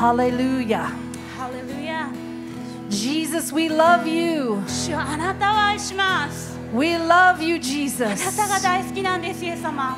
[0.00, 0.88] Hallelujah.
[1.36, 2.08] ハレルヤ
[2.88, 4.62] Jesus, we love you.
[4.66, 8.00] 主よあなたを愛します We love you, あ Jesus.
[8.04, 9.96] なたが大好きなんですイエス様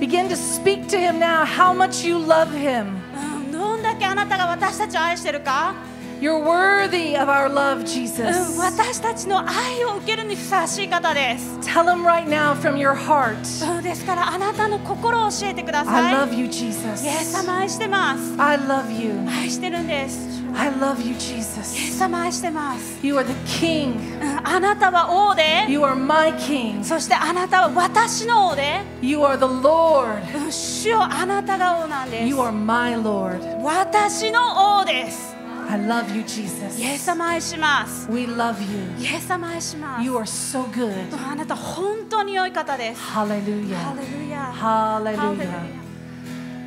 [0.00, 2.96] Begin to speak to him now how much you love him.
[3.44, 5.74] うんどんだけあなたが私たちを愛してるか
[6.20, 8.58] You're worthy of our love, うん Jesus.
[8.60, 11.58] 私たちの愛を受けるにふさわしい方です。
[11.60, 13.36] Tell him right now from your heart.
[13.78, 16.14] うんですからあなたの心を教えてくだ I さい。
[16.14, 17.02] love you, Jesus.
[17.06, 18.34] イエス様愛してます。
[18.36, 19.14] I love you.
[19.30, 20.28] 愛してるんです。
[20.54, 21.62] I love you, イエ Jesus.
[21.92, 22.98] ス様愛してます。
[23.02, 23.94] You are the King.
[24.20, 26.84] うんあなたは王で、 You are my King.
[26.84, 30.20] そしてあなたは私の王で、 You are the Lord.
[30.44, 33.62] うん主よあなたが王なんです You。are my Lord.
[33.62, 35.33] 私の王です。
[35.70, 36.98] I love you, イエ Jesus.
[36.98, 38.10] ス様愛します。
[38.10, 39.02] We love you.
[39.02, 40.04] イエス様愛します。
[40.04, 41.12] You are so good.
[41.12, 43.00] うんあなた本当に良い方です。
[43.00, 43.76] Hallelujah.
[43.76, 44.52] ハレルヤ。
[44.52, 45.83] Hallelujah.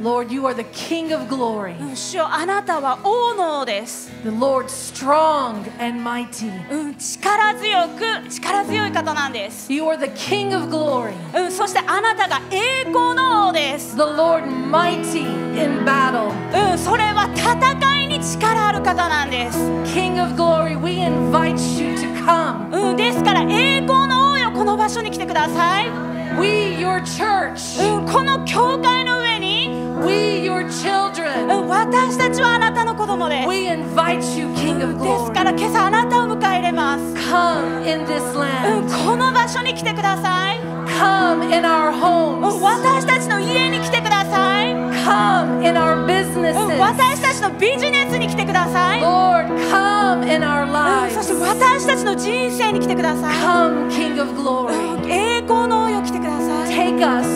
[0.00, 4.12] Lord, you are the King of glory, うん主よあなたは王の王です。
[4.22, 6.52] the Lord strong and mighty.
[6.70, 15.22] うん、力強く力強い方なんです、You are the King of glory, うん、そしてあなたが栄光の王です、the Lord mighty
[15.60, 16.30] in battle.
[16.72, 19.58] うん、それは戦いに力ある方なんです、
[19.92, 22.70] King of glory, we invite you to come.
[22.70, 25.90] うん、ですから栄光の王よこの場所に来てください、
[26.38, 29.27] We, your church, うん、この教会の上に、
[30.06, 35.58] we, your う children, ん、私たちはあなたの子供です we invite you, King of ですから glory.
[35.58, 39.04] 今朝あなたを迎え入れます、Come in this うん、land.
[39.10, 40.60] この場所に来てください、
[40.98, 42.60] Come in our うん homes.
[42.60, 46.78] 私たちの家に来てください、うん Come in our businesses.
[46.78, 51.58] 私たちのビジネスに来てください、Lord, come in our うんそして lives.
[51.58, 54.72] 私たちの人生に来てください Come, King of glory.
[55.10, 57.26] 栄光の王よ来てください Take us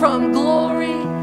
[0.00, 1.19] from glory glory.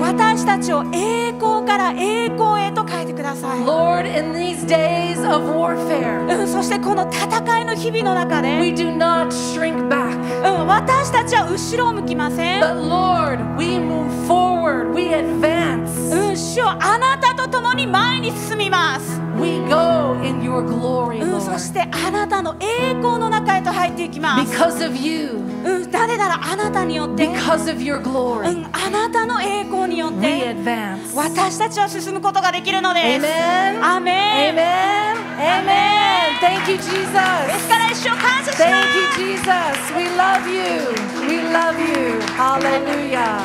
[0.00, 10.16] 私たちを栄光から栄光へと変えてください、Lord, in these days of warfare, うん、そしてこの戦いの日々の中で、we do not shrink back.
[10.60, 16.30] うん、私たちは後ろを向きません、But Lord, we move forward, we advance.
[16.30, 21.58] うん、主よあなたと共に前に進みます、We go in your glory, うん、そ Lord.
[21.58, 25.30] してあなたの栄光の中へと入っていきます、Because of you,
[25.64, 31.16] うん、誰ならあなたによって、because of your う glory, ん、あなたの栄光によっ we て advance.
[31.16, 33.80] 私たちは進むことができるのです Amen.
[33.82, 35.16] アーメン Amen.
[35.38, 36.38] Amen.
[36.40, 36.94] Thank you, で Jesus.
[37.02, 39.50] すから一生感謝します Thank you, Jesus.
[39.96, 40.94] We love you.
[41.26, 42.20] We love you.
[42.36, 43.42] Hallelujah.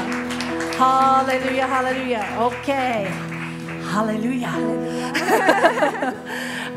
[0.77, 1.65] Hallelujah.
[1.67, 2.23] Hallelujah.
[2.39, 3.09] Okay.
[3.91, 4.53] Hallelujah.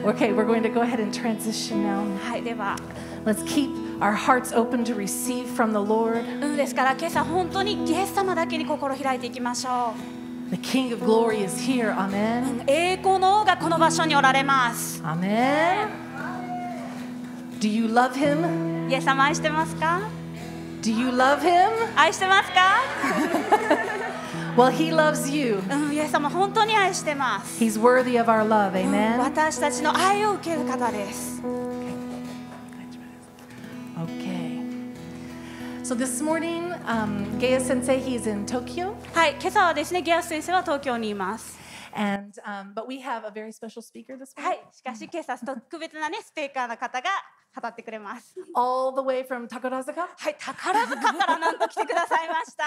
[0.08, 2.04] Okay, we're going to go ahead and transition now.
[2.18, 2.76] はい、では、
[3.24, 6.24] Let's keep our hearts open to receive from the Lord.
[6.42, 9.94] うん、ですから今朝本当にイエス様だけに心を開いていきましょ
[10.50, 11.90] The King of Glory is here.
[11.90, 12.60] う、Amen.
[12.60, 15.88] うん栄光の王がこの場所におられます Amen.
[17.58, 18.88] Do you love him?
[18.88, 20.02] イエス様愛してますか
[20.82, 21.70] Do you love him?
[21.96, 22.80] 愛してますか、
[24.55, 25.61] Well, he loves you.
[25.69, 28.69] うん、イエス様本当に愛してます、 He's worthy of our love.
[28.69, 29.17] うん Amen.
[29.19, 31.41] 私たちの愛を受ける方です
[33.97, 34.63] Okay.
[35.83, 41.59] So this morning, um, Gaya Sensei, he's in Tokyo, はい、今朝はですねギアス先生は東京にいます
[41.93, 47.09] and um, but we have a very special speaker this は morning, い、しかし今朝特別なねスピーカーの方が
[47.60, 50.06] 語ってくれます all the way from Takarazaka.
[50.16, 52.64] はい、宝塚からなんと来てくださいました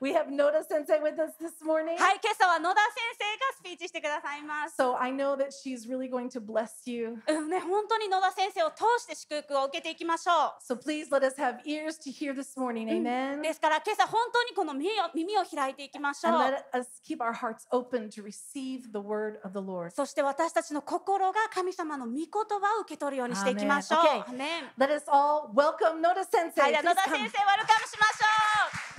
[0.00, 1.98] We have Noda Sensei with us this morning.
[1.98, 7.18] はい、今朝は野田先生がスピーチしてくださいます So I know that she's really going to bless you.
[7.28, 12.86] うんね、本当に野田先生を通して祝福を受けていきましょ So please let us have ears to hear this morning.
[12.86, 13.02] う。
[13.02, 13.42] Amen.
[13.42, 16.64] ですから今朝本当にこの耳を耳を開いていきましょ And う。
[16.74, 19.90] let us keep our hearts open to receive the word of the Lord.
[19.90, 24.00] そして私たちの心が神様の御言葉を受け取るようにしていきましょう。
[24.00, 24.22] Amen.
[24.22, 24.29] Okay.
[24.30, 26.62] アーメン Let us all welcome Noda Sensei.
[26.62, 27.30] はい、では Please 野田先 come.
[27.30, 28.90] 生、ウェルカムしましょ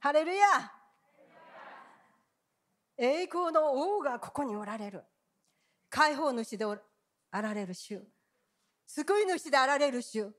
[0.00, 0.75] ハレルヤ
[2.98, 5.04] 栄光の王がここにおられる。
[5.90, 6.64] 解放主で
[7.30, 8.02] あられる主。
[8.86, 10.32] 救い主であられる主。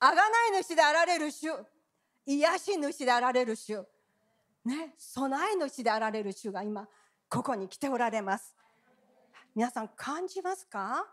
[0.00, 1.48] あがない主であられる主。
[2.26, 3.86] 癒し主であられる主。
[4.64, 6.88] ね備え主であられる主が今
[7.28, 8.54] ここに来ておられます。
[9.54, 11.06] 皆さん感じますか？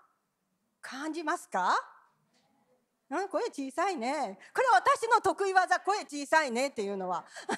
[0.81, 1.75] 感じますか？
[3.13, 4.39] うん、声小さいね。
[4.55, 7.23] これ私の得意技、声小さいねっていうのは。
[7.45, 7.53] あ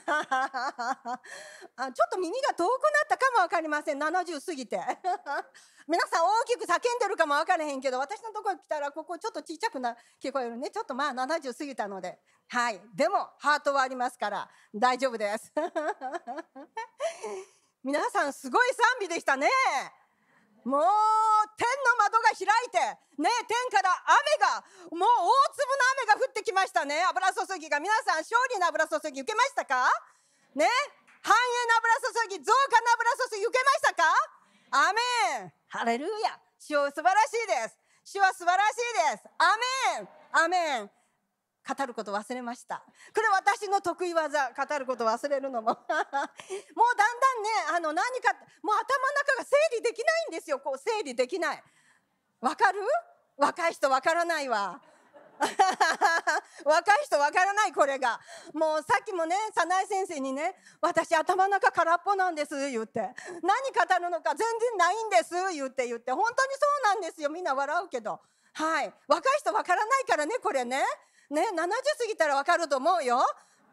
[1.91, 2.75] ちょっと耳が遠くな
[3.05, 4.03] ったかもわかりません。
[4.03, 4.77] 70過ぎて。
[5.87, 10.69] 皆さん大きく叫んでるかもわからへんけど、私のところ来たらここちょっとちっちゃくな聞こえるね。
[10.69, 12.19] ちょっとまあ70過ぎたので。
[12.49, 12.81] はい。
[12.93, 15.53] でもハートはありますから大丈夫です。
[17.81, 19.47] 皆さんすごい賛美でしたね。
[20.65, 20.83] もう
[21.55, 22.81] 天の窓が開いて、
[23.21, 27.05] ね、天から雨が、もう大粒の雨が降ってきましたね。
[27.05, 27.79] 油注ぎが。
[27.79, 29.85] 皆さん、勝利の油注ぎ受けましたか？
[30.55, 30.65] ね
[31.21, 31.37] 繁栄
[31.69, 34.03] の油注ぎ、増加の油注ぎ受けましたか？
[34.89, 37.77] アメンハレルヤ主は素晴らしいです。
[38.03, 39.29] 主は素晴らしいです。
[39.37, 39.55] ア
[39.93, 40.89] メンアメン
[41.67, 42.83] 語ること忘れました。
[43.13, 45.69] これ私の得意技、語ること忘れるのも。
[45.73, 50.59] もうだんだんね、あの何か、もう頭の中が整理できないんですよ。
[50.59, 51.63] こう整理できない。
[52.41, 52.79] わかる？
[53.37, 54.79] 若い人わからないわ。
[56.63, 58.19] 若い人わからないこれが
[58.53, 63.01] もうさっきもね早苗先生にね「私頭の中空っぽなんです」言って
[63.43, 68.21] 「何語るのか全然ないんです」言って言って本当にそうなんですよみんな笑うけど
[68.53, 70.85] はい若い人わからないからねこれね
[71.29, 73.19] ね70過ぎたらわかると思うよ。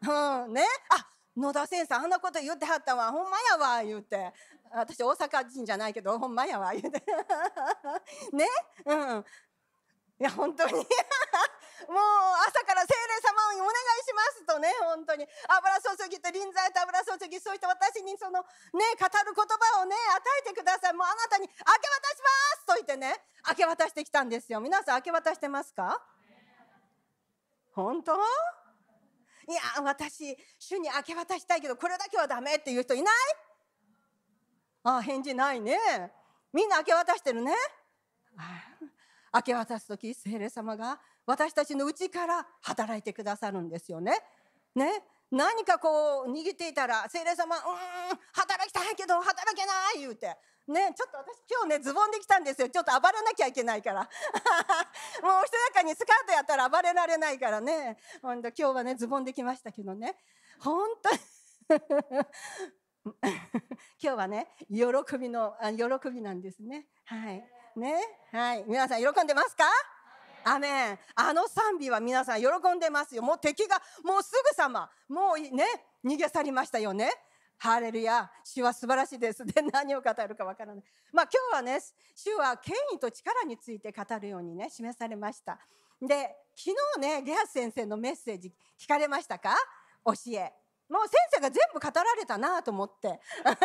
[0.02, 0.64] うんね。
[0.90, 1.06] あ
[1.36, 3.10] 野田先生あんなこと言ってはったわ。
[3.10, 4.32] ほんまやわ言って。
[4.74, 7.02] 私大阪人じゃないけどほんまやわ言うて。
[8.32, 8.46] ね。
[8.86, 9.24] うん
[10.20, 10.72] いや本当に。
[11.88, 11.98] もう
[12.46, 13.74] 朝から聖霊様にお願い
[14.06, 15.26] しますとね本当に。
[15.48, 18.46] 油注ぎと臨在と油注ぎそうして私にそのね
[19.00, 20.92] 語る言葉をね与えてください。
[20.92, 24.60] もうあなたに明け渡しますと言ってね明け渡してきたんですよ。
[24.60, 26.00] 皆さん明け渡してますか？
[27.74, 28.14] 本当？
[29.48, 33.14] いや私主に明け渡したいけどこれだけはダメっていう人いない？
[34.84, 35.78] ああ返事ないね。
[36.52, 37.54] みんな明け渡してるね。
[39.34, 44.18] 明け渡す時聖霊様が私たちの内から働いてくださるんですよね。
[44.74, 45.04] ね。
[45.30, 47.62] 何かこう握っていたら聖霊様うん
[48.32, 50.36] 働きたいけど働けない言うて。
[50.68, 52.68] ねちょっと私今日ねズボンできたんですよ。
[52.68, 54.00] ちょっと暴れなきゃいけないから。
[55.22, 57.98] もうしとやかにスカートやったら暴れられないからね。
[58.22, 60.16] ほんと今日はねズボンできましたけどね。
[60.60, 61.18] 本当に。
[63.12, 63.22] 今
[63.98, 66.86] 日はね喜びの喜びなんですね。
[67.06, 67.44] はい。
[67.76, 68.28] ね。
[68.30, 68.64] はい。
[68.66, 69.64] 皆さん喜んでますか？
[70.44, 70.98] アメン。
[71.14, 73.22] あの賛美は皆さん喜んでますよ。
[73.22, 75.66] もう敵がもうすぐさまもうね
[76.04, 77.10] 逃げ去りましたよね。
[77.62, 79.46] ハレルヤ主は素晴らしいです。
[79.46, 80.84] で何を語るかわからない。
[81.12, 81.78] まあ今日はね
[82.12, 85.60] 主は権威と力について語るようにね示されました。
[86.00, 89.54] で昨日ねゲハス先生のメッセージ聞かれましたか？
[90.04, 90.52] 教え。
[90.88, 93.20] もう先生が全部語られたなと思って。
[93.46, 93.56] 皆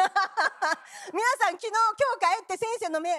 [1.39, 1.73] さん昨日今
[2.19, 3.09] 日帰って先生のゲ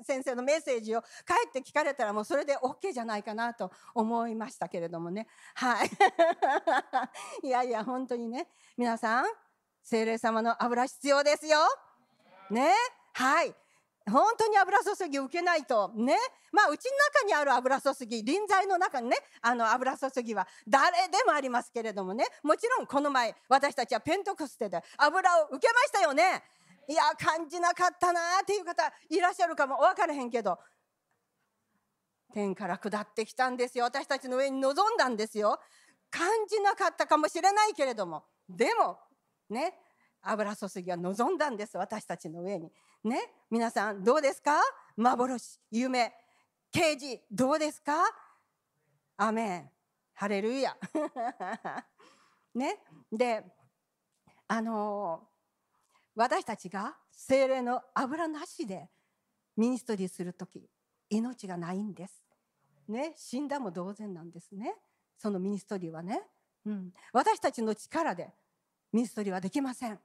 [0.00, 1.08] イ先生のメッセージを帰
[1.48, 5.26] って聞かれたらもうそれで OK じゃないかなと思いましたけれどもね。
[5.54, 5.90] はい。
[7.42, 8.48] いやいや本当にね。
[8.76, 9.47] 皆さん
[9.88, 11.58] 精霊様の油必要ですよ。
[12.50, 12.72] ね。
[13.14, 13.54] はい。
[14.10, 16.16] 本当に油注ぎ受けないとね。
[16.52, 22.26] まあうちの中にある油注ぎ臨在の中にねあの油注ぎは誰でもありますけれどもね。
[22.42, 26.42] もちろんこの前私たちはペントコステで油を受けましたよね。
[26.86, 29.78] いや感じなかったなっていう方いらっしゃるかも。
[29.78, 30.58] 分からへんけど。
[32.34, 33.84] 天から下ってきたんですよ。
[33.84, 35.58] 私たちの上に臨んだんですよ。
[36.10, 38.24] 感じなかったかもしれないけれども。
[38.48, 38.98] でも
[39.50, 39.74] ね。
[40.22, 42.72] 油注ぎは望んだんです私たちの上に。
[43.04, 43.20] ね。
[43.50, 44.60] 皆さんどうですか？
[44.96, 46.12] 幻夢。
[46.70, 48.02] 啓示どうですか？
[49.16, 49.70] アメン。
[50.14, 50.76] ハレルヤ。
[52.54, 52.80] ね。
[53.12, 53.44] で
[54.48, 55.28] あの
[56.14, 58.88] 私たちが精霊の油なしで
[59.56, 60.68] ミニストリーする時
[61.10, 62.24] 命がないんです。
[62.88, 63.12] ね。
[63.16, 64.74] 死んだも同然なんですね。
[65.16, 66.22] そのミニストリーはね、
[66.64, 68.32] うん、私たちの力で
[68.92, 69.98] ミストリーはできません。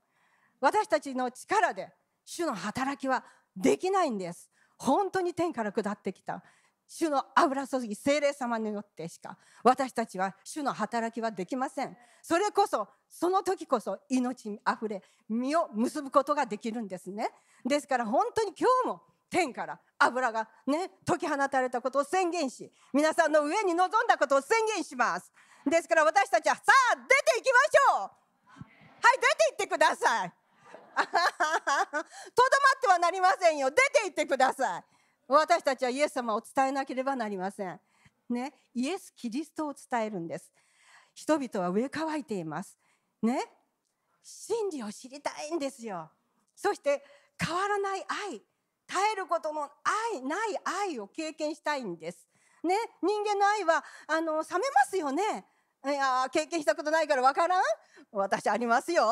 [0.59, 1.91] 私たちの力で
[2.25, 3.23] 主の働きは
[3.55, 4.49] できないんです。
[4.77, 6.43] 本当に天から下ってきた。
[6.87, 9.37] 主の油注ぎ精霊様によってしか。
[9.63, 11.97] 私たちは主の働きはできません。
[12.21, 17.29] それこそその時こそ命にあふれ身を結ぶことができるんですね。
[17.65, 25.31] ですから本当に今日も天から油がね解き放たれたことを宣言し皆さんの上に臨んだことを宣言します。
[25.65, 26.61] ですから私たちはさ
[26.93, 27.01] あ出
[27.33, 28.22] ていきましょう。
[29.11, 30.33] 出て行ってください。
[30.95, 33.69] とどまってはなりませんよ。
[33.69, 34.83] 出て行ってください。
[35.27, 37.79] 私たちはイエス様を伝えなければなりません。
[38.29, 40.51] ねイエス・キリストを伝えるんです。
[41.13, 42.77] 人々は植え乾いています。
[43.21, 43.51] ね
[44.21, 46.11] 真理を知りたいんですよ。
[46.55, 47.03] そして
[47.39, 48.43] 変わらない愛
[48.87, 49.69] 耐えることの
[50.13, 50.39] 愛ない
[50.89, 52.27] 愛を経験したいんです。
[52.63, 55.45] ね、人間の愛はあの冷めますよね。
[55.85, 57.63] いや経験したことないからわからん？
[58.11, 59.03] 私ありますよ。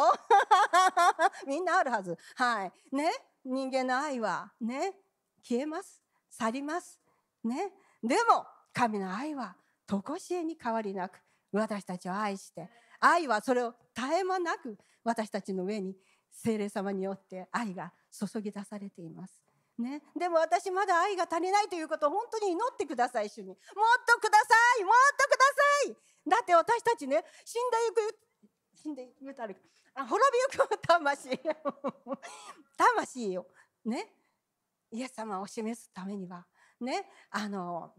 [1.48, 2.18] みんなあるはず。
[2.36, 2.72] はい。
[2.96, 3.12] ね、
[3.44, 4.94] 人間の愛はね、
[5.42, 6.02] 消えます。
[6.30, 7.00] 去ります。
[7.44, 7.74] ね？
[8.04, 9.56] でも神の愛は
[9.88, 11.20] 常しえに変わりなく
[11.52, 15.96] 私たちを愛して愛はそれを絶え間なく私たちの上に
[16.32, 19.44] 聖霊様によって愛が注ぎ出されています。
[19.78, 23.58] ね、でも私まだ愛が足りないということを本当に祈ってください主にもっ
[24.06, 24.46] とくださ
[24.80, 28.20] いもっとくださいだって私たちね死んでいく
[28.76, 29.56] 死んでいくたる。
[29.94, 31.30] あ滅びゆく魂。
[32.78, 33.48] 魂を
[33.86, 34.16] ね。
[34.92, 36.48] イエス様を示すためには。
[36.80, 37.10] ね。
[37.30, 37.94] あの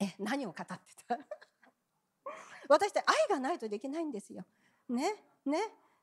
[0.00, 0.74] え何を語って
[1.06, 1.18] た？
[2.68, 4.44] 私って愛がないとできないんですよ。
[4.88, 5.14] ね。
[5.44, 5.58] ね。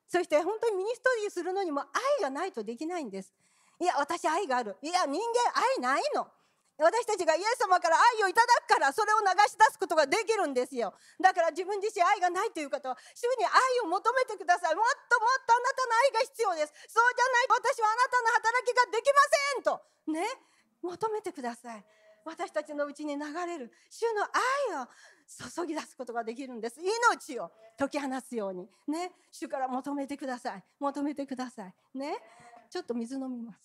[0.08, 3.34] そして本当にミニストリーするのにも愛がないとできないんです。
[3.78, 4.76] いや私愛がある。
[4.82, 6.30] いや人間愛ないの。
[6.80, 10.94] 私たちがイエス様から愛をいただくからそれを流し出すことができるんですよ。
[11.20, 13.52] だから自分自身愛がないという方は主に愛
[13.84, 14.74] を求めてください。
[14.74, 16.72] もっともっとあなたの愛が必要です。
[16.88, 19.20] そうじゃないと私はあなたの働きができま
[19.54, 19.82] せんと。
[20.12, 20.24] ね？
[20.82, 21.84] 求めてください。
[22.24, 24.24] 私たちのうちに流れる主の
[24.76, 24.88] 愛を
[25.28, 26.80] 注ぎ出すことができるんです。
[26.80, 28.68] 命を解き放つように。
[28.88, 29.12] ね？
[29.30, 30.64] 主から求めてください。
[30.78, 31.74] 求めてください。
[31.98, 32.16] ね？
[32.70, 33.58] ちょっと水飲みます。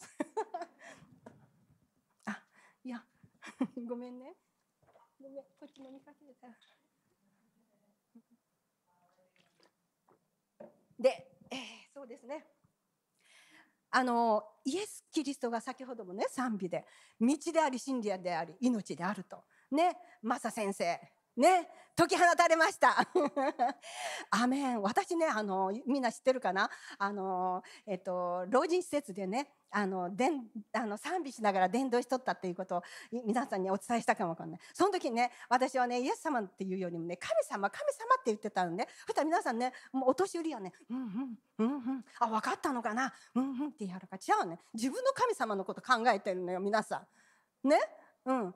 [2.85, 3.03] いや
[3.89, 4.35] ごめんね。
[5.19, 6.47] ごめんこっち飲みかけた
[10.99, 11.59] で、えー、
[11.91, 12.45] そうですね。
[13.89, 16.85] あのイエス・キリストが先ほどもね賛美で
[17.19, 19.43] 道であり真理であり命であると。
[19.71, 21.01] ねマサ先生。
[21.37, 22.97] ね解き放たれました。
[24.29, 24.81] アメン。
[24.83, 26.69] 私ねあのみんな知ってるかな？
[26.99, 32.83] あの、えっと、老人施設でねあのでんあの賛美しながら伝道しとったっていうことを
[33.25, 40.97] 皆さんにお伝えしたかもわかんないその時にね私はねイエス様っていうよりもね神様神様って言ってたのねそしたら皆さんねもうお年寄りはねうん。
[40.97, 47.05] うんうんうんあ分かったのかなうんうんってやるか違うね自分の神様のこと考えてるのよ皆さ
[47.63, 47.77] んね
[48.25, 48.55] うん。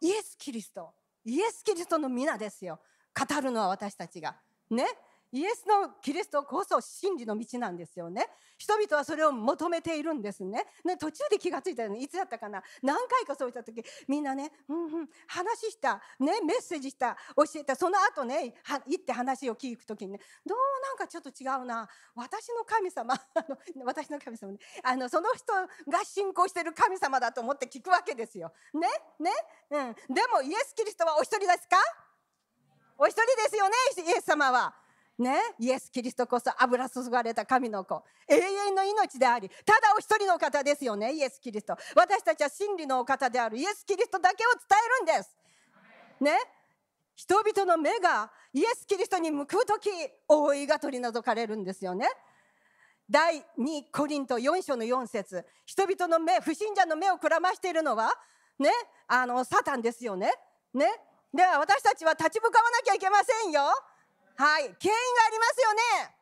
[0.00, 0.92] イエス・キリスト
[1.24, 2.78] イエス・キリストの皆ですよ。
[3.12, 4.36] 語るのは私たちが
[4.70, 4.86] ね
[5.32, 8.26] イエスのキリストこそ真理の道なんですよね。
[8.58, 10.66] 人々はそれを求めているんですね。
[10.84, 12.62] ね途中で気がついたのいつだったかな？
[12.82, 17.16] 何回かそういった時みんなね、うんうん、話した、ね、メッセージした。
[17.36, 17.76] 教えた。
[17.76, 18.54] その後ね
[18.86, 21.88] 行って話を聞く時にねどうなんかちょっと違うな。
[22.16, 23.14] 私の神様
[23.84, 25.52] 私の神様ねあのその人
[25.88, 28.52] が信仰してる神様だと思って聞くわけですよ。
[28.74, 28.88] ね
[29.20, 29.30] ね、
[29.70, 31.76] うん、でもイエス・キリストはお一人ですか？
[32.98, 34.74] お一人ですよねイエス様は。
[35.20, 38.02] ね、イエス・キリストこそ油注がれた神の子。
[38.26, 41.12] 永遠の命でありただお一人の方ですよね。
[41.12, 41.76] イエス・キリスト。
[41.94, 43.58] 私たちは真理のお方である。
[43.58, 45.36] イエス・キリストだけを伝えるんです。
[46.20, 46.38] ね。
[47.14, 49.90] 人々の目がイエス・キリストに向く時
[50.26, 52.08] 覆いが取り除かれるんですよね。
[53.10, 55.44] 第2コリント4章の4節。
[55.66, 58.10] 人々の目不信者の目をくらましているのは
[58.58, 58.70] ね。
[59.06, 60.32] あのサタンですよね。
[60.72, 60.86] ね。
[61.34, 63.64] では私たちは立ち向かわなきゃいけませんよ。
[64.40, 64.92] はい権威が
[65.26, 66.16] ありますよね。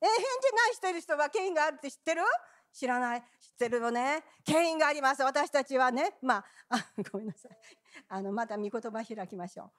[0.00, 2.22] え返事ないしてる人は権威があるって知ってる？
[2.72, 3.20] 知らない。
[3.20, 3.26] 知っ
[3.56, 4.24] てるよね。
[4.44, 5.22] 権威があります。
[5.22, 6.16] 私たちはね。
[6.20, 7.56] まああ ごめんなさい。
[8.08, 9.70] あのまた御言葉開きましょう。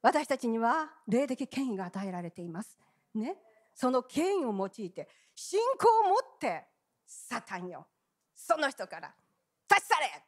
[0.00, 2.78] 私たちには霊的権威が与えられています。
[3.14, 3.36] ね。
[3.74, 6.66] その権威を用いて信仰を持って
[7.04, 7.86] サタンよ。
[8.34, 9.14] その人から
[9.70, 10.24] 立ち去れ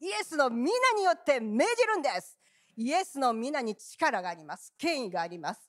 [0.00, 2.36] イエスの皆によって命じるんです。
[2.76, 4.72] イエスの皆に力があります。
[4.78, 5.60] 権威があります。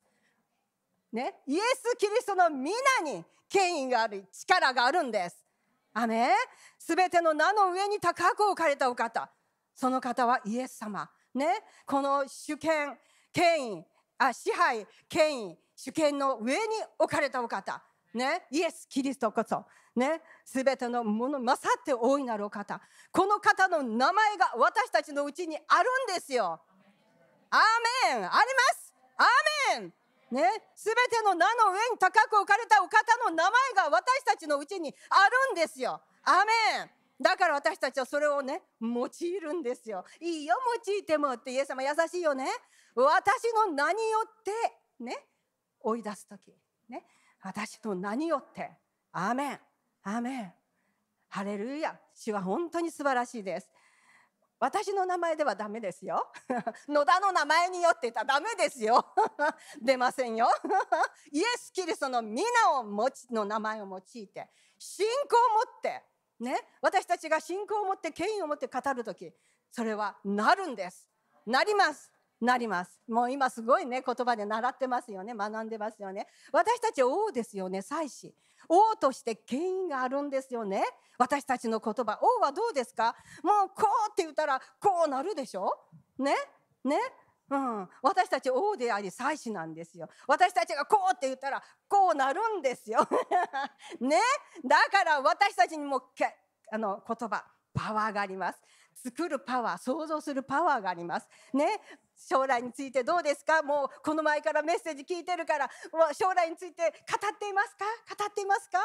[1.12, 1.36] ね。
[1.48, 5.38] イエス・キリストの皆に権威がある力があるんです。
[5.94, 6.30] アメ
[6.80, 9.30] すべての名の上に高く置かれたお方。
[9.76, 11.10] その方はイエス様。
[11.34, 11.48] ね。
[11.86, 12.98] この主権
[13.32, 13.86] 権威
[14.18, 16.60] あ支配権威主権の上に
[16.98, 17.84] 置かれたお方。
[18.14, 18.46] ね。
[18.50, 19.66] イエス・キリストこそ。
[19.96, 20.22] ね。
[20.46, 22.82] すべてのもの勝って大いなるお方。
[23.12, 26.62] この方の名前が私たちのうちにあるんですよ。
[27.54, 28.26] アーメン。
[28.26, 28.42] ありま
[28.74, 28.94] す。
[29.18, 29.94] アーメン。
[30.32, 30.42] ね、
[30.76, 36.02] すべての名の上に高く置かれたお方の名前が私たちのうちにあるんですよ。
[36.24, 36.52] アメ
[36.86, 36.90] ン。
[37.22, 40.04] だから私たちはそれをね用いるんですよ。
[40.20, 40.56] いいよ
[40.88, 41.52] 用いてもって。
[41.52, 42.48] イエス様優しいよね。
[42.96, 44.52] 私の名によって
[45.00, 45.16] ね。
[45.80, 46.52] 追い出す時。
[46.90, 47.06] ね。
[47.44, 48.72] 私の名によって。
[49.12, 49.60] アーメン。
[50.02, 50.54] アーメン。
[51.30, 52.00] ハレルヤ。
[52.16, 53.70] 主は本当に素晴らしいです。
[54.64, 56.26] 私の名前ではダメですよ。
[56.88, 59.06] 野田の名前によって言ったらダメですよ。
[59.82, 60.48] 出ませんよ。
[61.34, 66.06] イエス・キリストの皆を持ちの名前を用いて信仰を持って
[66.40, 69.34] ね私たちが信仰を持って権威を持って語る時
[69.70, 71.10] それはなるんです
[71.46, 72.10] なります
[72.44, 73.00] なります。
[73.08, 75.34] もう今すごいね言葉で習ってますよね。
[75.34, 76.28] 学んでますよね。
[76.52, 78.36] 私たち王ですよね祭司
[78.68, 80.84] 王として権威があるんですよね。
[81.18, 82.20] 私たちの言葉。
[82.22, 83.16] 王はどうですか？
[83.44, 85.72] もうこうって言ったらこうなるでしょ？
[86.18, 86.36] ね？
[86.84, 86.98] ね？
[87.50, 90.10] うん、私たち王であり祭司なんですよ。
[90.28, 93.08] 私たちがこうって言ったらこうなるんですよ。
[94.00, 94.18] ね？
[94.66, 96.02] だから私たちにも
[96.72, 98.60] あの言葉パワーがあります。
[98.96, 101.28] 作るパワー想像するパワーがあります。
[101.54, 101.80] ね
[102.16, 103.64] 将来についてどうですか？
[103.64, 105.70] もうこの前からメッセージ聞いてるから
[106.14, 107.86] 将来について語っていますか？
[108.18, 108.80] 語っていますか？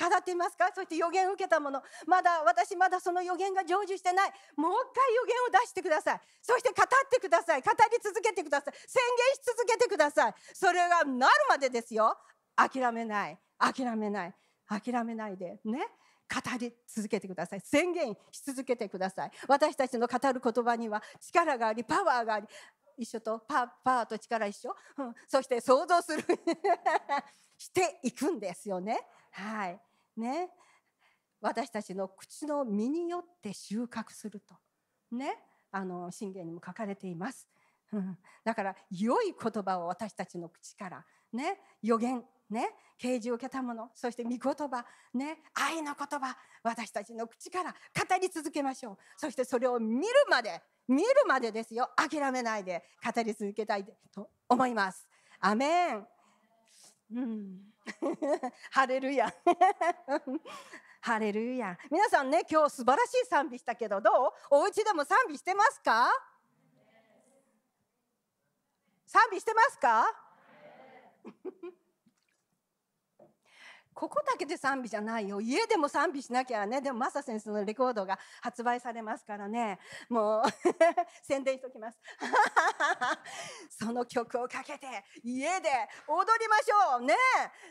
[0.00, 0.70] 語っていますか？
[0.74, 1.82] そして予言を受けたもの。
[2.06, 4.32] まだ私まだその予言が成就してない。
[4.56, 6.20] もう一回予言を出してください。
[6.42, 7.62] そして語ってください。
[7.62, 8.74] 語り続けてください。
[8.74, 10.34] 宣言し続けてください。
[10.54, 12.16] それがなるまでですよ。
[12.56, 13.38] 諦めない。
[13.58, 14.34] 諦めない。
[14.68, 15.60] 諦めないで。
[15.64, 15.86] ね。
[16.28, 17.60] 語り続けてください。
[17.60, 19.30] 宣言し続けてください。
[19.48, 22.46] 私たちの語る言葉には力がありパワーがあり。
[22.96, 26.22] 一緒とパワーと力一緒、うん、そして想像する。
[27.58, 29.00] していくんですよね。
[29.30, 29.80] はい。
[30.16, 30.50] ね。
[31.40, 34.54] 私たちの口の実によって収穫すると。
[35.10, 35.38] ね。
[35.70, 37.48] あの信玄にも書かれています、
[37.92, 41.06] うん、だから良い言葉を私たちの口から。
[41.32, 41.60] ね。
[41.82, 42.24] 予言。
[42.50, 42.74] ね。
[43.02, 48.98] 啓示を受けたものそして御言葉ね愛の言葉私たちの口から語り続けましょう。
[49.16, 51.90] そしてそれを見るまで見るまでですよ。
[51.96, 55.08] 諦めないで語り続けたいと思います。
[55.40, 56.06] アメン。
[57.14, 57.60] うん、
[58.70, 59.34] ハレルヤ。
[61.02, 61.76] ハレルヤ。
[61.90, 64.32] 皆さんね今日素晴らしい賛美したけどどう？
[64.50, 66.08] お家でも賛美してますか？
[69.06, 70.06] 賛美してますか？
[73.94, 75.40] ここだけで賛美じゃないよ。
[75.40, 76.80] 家でも賛美しなきゃね。
[76.80, 79.78] でもマサ先生のレコードが発売されますからね。
[80.08, 80.42] もう
[81.22, 81.98] 宣伝しときます。
[83.70, 85.68] その曲をかけて家で
[86.08, 87.02] 踊りましょう。
[87.02, 87.14] ね。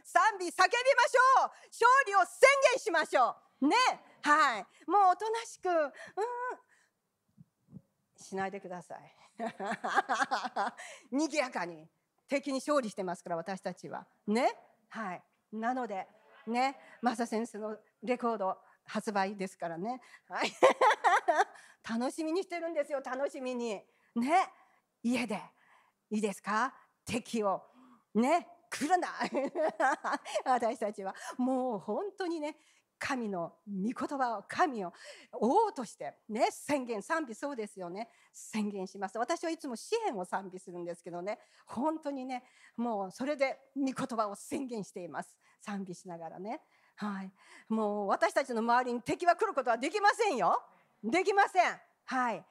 [0.03, 1.51] 賛美叫びましょう。
[1.67, 3.67] 勝利を宣言しましょう。
[3.67, 3.75] ね。
[4.21, 4.65] はい。
[4.87, 5.91] もうおとなしくうん。
[8.15, 9.15] しないでください。
[11.11, 11.89] 賑やかに
[12.27, 14.07] 敵に勝利してますから私たちは。
[14.27, 14.53] ね。
[14.89, 15.23] はい。
[15.51, 16.07] なので
[16.47, 20.51] ねマサ先生のレコード発売ですからね、はい、
[21.87, 23.81] 楽しみにしてるんですよ楽しみに。
[24.15, 24.51] ね
[25.03, 25.41] 家で。
[26.09, 26.73] いいですか？
[27.05, 27.63] 敵を。
[28.13, 29.09] ね来るな。
[30.45, 31.15] 私たちは。
[31.37, 32.57] もう本当にね
[33.03, 34.93] 神の御言葉を神を
[35.33, 38.07] 王としてね宣言賛美そうですよね。
[38.31, 39.17] 宣言します。
[39.17, 41.39] 私はいつも支援を賛美するんですけどね。
[41.65, 42.43] 本当にね
[42.77, 45.35] もうそれで御言葉を宣言しています。
[45.61, 46.61] 賛美しながらね。
[46.95, 47.31] はい。
[47.67, 50.61] もう私たちの周りに敵は来ることはできませんよ。
[51.03, 51.79] できません。
[52.05, 52.45] はい。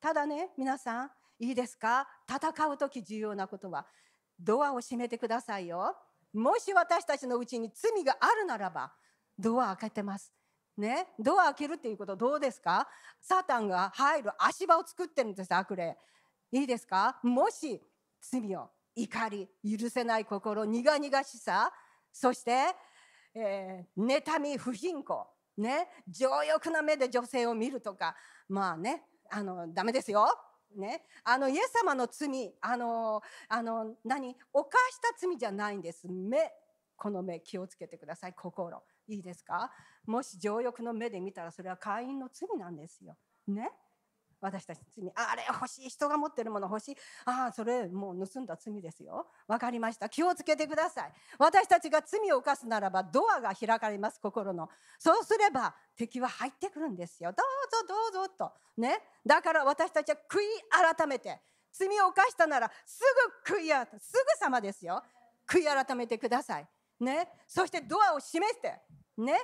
[0.00, 2.08] ただね皆さんいいですか？
[2.28, 3.86] 戦う時重要なことは。
[4.40, 5.96] ドアを閉めてくださいよ。
[6.32, 8.92] もし私たちのうちに罪があるならば
[9.38, 10.32] ドア開けてます。
[10.76, 12.88] ね、ドア開けるっていうことどうですか？
[13.20, 15.98] サタンが入る足場を作ってるんです悪霊。
[16.50, 17.18] いいですか？
[17.22, 17.82] もし
[18.20, 21.72] 罪を怒り許せない心苦々しさ
[22.12, 22.74] そして、
[23.34, 25.24] えー、妬み不貧困
[25.58, 25.88] ね？
[26.08, 28.16] 情欲な目で女性を見るとか
[28.48, 30.26] まあねあのダメですよ。
[30.74, 34.34] ね、あのイエス様の罪あのあの何？
[34.54, 36.08] 犯した罪じゃないんです。
[36.08, 36.50] 目
[36.96, 38.82] この目気をつけてください心。
[39.08, 39.70] いいですか？
[40.06, 43.16] もし情欲の目で見たらそれは会員の罪なんですよ。
[43.48, 43.70] ね？
[44.40, 45.08] 私たち罪。
[45.14, 46.96] あれ欲しい人が持ってるもの欲しい。
[47.26, 49.28] ああそれもう盗んだ罪ですよ。
[49.46, 50.08] 分かりました。
[50.08, 51.12] 気をつけてください。
[51.38, 54.68] 私たちが罪を犯すならばドアが開かれます心の。
[54.98, 57.32] そうすれば敵は入ってくるんですよ。
[57.32, 58.52] どうぞどうぞと。
[58.76, 58.98] ね？
[59.24, 61.40] だから私たちは悔い改めて
[61.72, 63.00] 罪を犯したならす
[63.46, 65.04] ぐ悔い改すぐさまですよ。
[65.48, 66.68] 悔い改めてください。
[67.02, 67.28] ね。
[67.46, 68.80] そしてドアを閉めて
[69.18, 69.38] ね。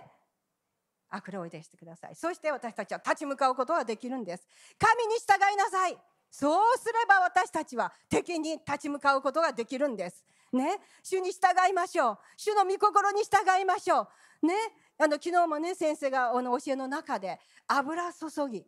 [1.10, 2.14] 悪霊を出してください。
[2.14, 4.46] そして私たちは立ち向かうことができるんです。
[4.78, 5.96] 神に従いなさい。
[6.30, 10.24] そうすれば私たちは敵に立ち向かうことができるんです。
[10.52, 10.78] ね。
[11.02, 12.18] 主に従いましょう。
[12.36, 14.08] 主の御心に従いましょ
[14.42, 14.46] う。
[14.46, 14.54] ね。
[14.98, 18.66] あの昨日もね先生があの教えの中で油注ぎ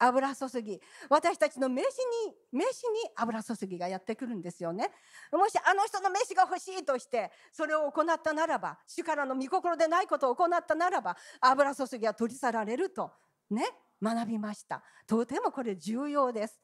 [0.00, 0.80] 油注ぎ。
[1.08, 1.84] 私たちの飯
[2.26, 4.90] に飯に油注ぎがやってくるんですよね。
[5.32, 13.12] もしあの人の飯が欲しいとしてそれを行ったならば主からの御心でないことを行ったならば油注ぎは取り去られると
[13.50, 13.64] ね
[14.02, 14.82] 学びました。
[15.06, 16.60] とてもこれ重要です。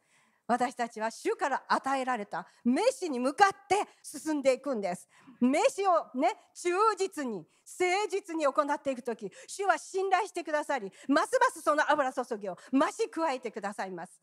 [0.49, 5.09] 私たちは主から与えられたメシに向かって進んでいくんです。
[5.41, 7.47] メシをね忠実に
[7.81, 14.21] 誠実に行っていく時主は信頼してくださりますますその油注ぎを増し加えてくださいます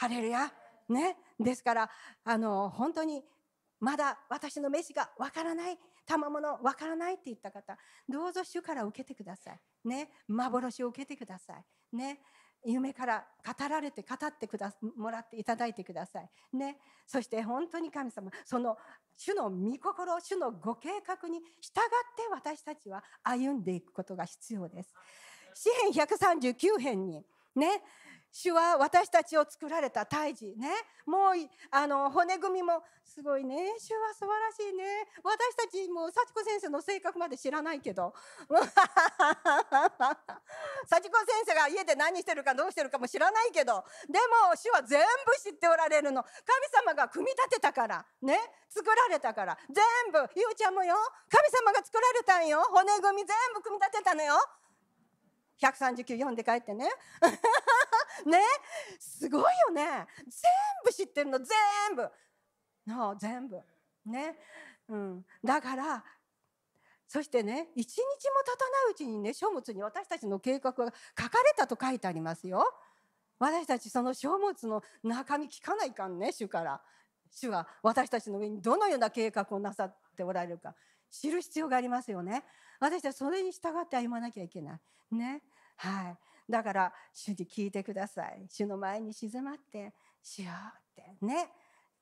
[0.00, 0.50] ハレルヤ。
[0.88, 1.18] ね。
[1.38, 1.90] ですから、
[2.24, 3.22] あの、本当に、
[3.80, 7.76] まだ私の飯がわからない、賜物わからないって言った方、
[8.08, 9.60] どうぞ主から受けてください。
[9.86, 10.10] ね。
[10.26, 11.52] 幻を受けてくださ
[11.92, 11.96] い。
[11.96, 12.20] ね。
[12.64, 16.30] 夢から語られて語ってくだもらっていただいてください。
[16.56, 16.78] ね。
[17.06, 18.76] そして本当に神様、その
[19.16, 21.46] 主の御心、主のご計画に従っ
[22.16, 24.94] て私たちは歩んでいくことが必要です。
[25.54, 27.82] 詩編139編にね、
[28.32, 30.54] 主は私たちを作られた胎児。
[30.56, 30.68] ね。
[31.04, 31.34] もう
[31.70, 33.56] あの骨組みもすごいね。
[33.78, 34.84] 主は素晴らしいね。
[35.24, 38.14] 私たちも幸子先生の性格まで知らないけど。
[40.86, 43.84] 幸子先生が家で何してるかどうしてるかも知らないけど。
[44.08, 46.22] でも主は全部知っておられるの。
[46.22, 46.32] 神
[46.86, 48.06] 様が組み立てたから。
[48.22, 48.38] ね。
[48.68, 49.58] 作られたから。
[49.68, 50.18] 全部。
[50.36, 50.94] ゆうちゃんもよ。
[51.28, 52.62] 神様が作られたんよ。
[52.70, 54.34] 骨組み全部組み立てたのよ。
[55.60, 56.88] 139読んで帰ってね。
[58.26, 58.38] ね。
[58.98, 60.06] すごいよね。
[60.18, 60.30] 全
[60.84, 61.46] 部知ってるの全
[61.96, 62.10] 部。
[62.86, 63.60] の全部。
[64.06, 64.36] ね、
[64.88, 66.04] うん、だから
[67.06, 68.04] そしてね一日も
[68.44, 70.86] 経たないうちにね書物に私たちの計画が
[71.18, 72.64] 書かれたと書いてありますよ。
[73.38, 76.80] 私たちその書物の中身聞かないかんね主から。
[77.32, 80.74] 主は私たちの上にどのような計画をなさっておられるか。
[81.10, 82.44] 知る必要がありますよね。
[82.78, 84.78] 私たちそれに従って歩まなきゃいけな
[85.10, 85.14] い。
[85.14, 85.42] ね。
[85.76, 86.18] はい。
[86.50, 88.46] だから主に聞いてください。
[88.50, 91.24] 主の前に静まってしようって。
[91.24, 91.48] ね。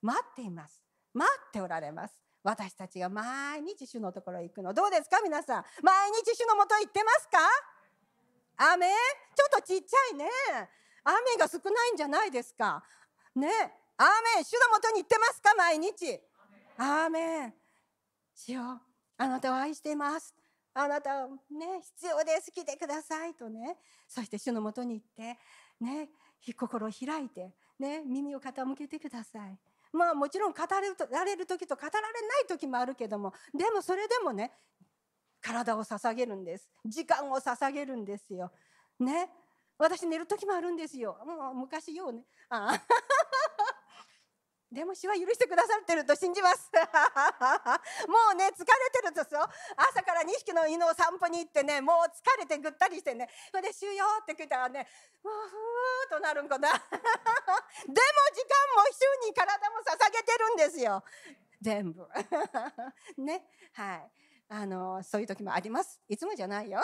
[0.01, 0.81] 待っています。
[1.13, 2.13] 待っておられます。
[2.41, 4.73] 私たちが毎日主のところへ行くの。
[4.73, 5.19] どうですか？
[5.21, 5.65] 皆さん。
[5.83, 7.37] 毎日主のもと行ってますか？
[8.73, 8.87] 雨？
[8.87, 8.93] ちょ
[9.57, 10.29] っとちっちゃいね。
[11.03, 12.83] 雨が少ないんじゃないですか？
[13.35, 13.49] ね。
[13.97, 14.43] 雨？
[14.43, 15.53] 主のもとに行ってますか？
[15.55, 16.19] 毎日。
[16.77, 17.53] 雨。
[18.33, 18.81] 主よ
[19.17, 20.33] あなたを愛しています。
[20.73, 22.51] あなたね必要です。
[22.51, 23.77] 来てくださいとね
[24.07, 25.37] そして主のもとに行って
[25.81, 26.09] ね
[26.57, 29.57] 心を開いてね耳を傾けてください。
[29.91, 30.79] まあもちろん語ら
[31.25, 34.51] れる時と語られない時もあるけどもでもそれでもね
[35.41, 36.69] 体を捧げるんです。
[36.85, 38.51] 時間を捧げるんですよ。
[38.99, 39.29] ね
[39.77, 41.17] 私寝る時もあるんですよ。
[41.25, 42.23] もう昔ようね。
[42.49, 42.83] ああ。
[44.71, 46.69] でも主は許してくださってると信じます。
[48.07, 49.41] もうね疲れてるんですよ。
[49.75, 53.27] 朝から2匹の犬を散歩に行ってねもう疲れてぐったりしてね。
[53.49, 54.87] それで「主よ」って聞いたらね
[55.23, 56.69] もうふーっとなるんかな。
[56.69, 57.95] でも時間
[58.75, 61.03] も主に体も捧げてるんですよ。
[61.61, 62.07] 全部。
[63.17, 63.49] ね。
[63.73, 64.11] はい。
[64.49, 65.99] あのそういう時もあります。
[66.07, 66.81] いつもじゃないよ。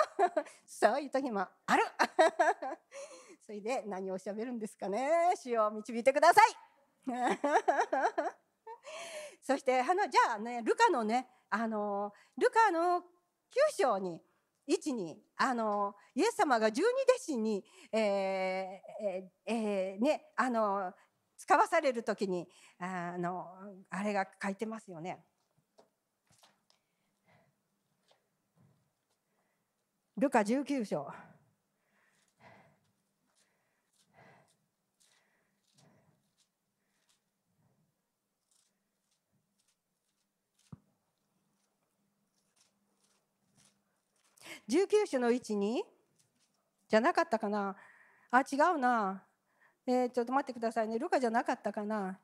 [0.65, 1.83] そういう時もある。
[3.45, 5.33] それで何をしゃべるんですかね。
[5.35, 6.74] 主を導いてください。
[9.41, 13.03] そしてあのじゃあねルカのねあのルカの9
[13.77, 14.21] 章に
[14.67, 20.93] 1にあのイエス様が十二弟子に、ええーえー、ねあの
[21.37, 22.47] 使わされる時に
[22.79, 23.47] あの
[23.89, 25.23] あれが書いてますよね。
[30.17, 31.11] ルカ19章。
[44.69, 45.83] 19章の位置に
[46.89, 47.75] じゃなかったかな？
[48.31, 49.23] あ違うな、
[49.87, 50.97] えー、ちょっと待ってくださいね。
[50.97, 52.19] ルカじゃなかったかな？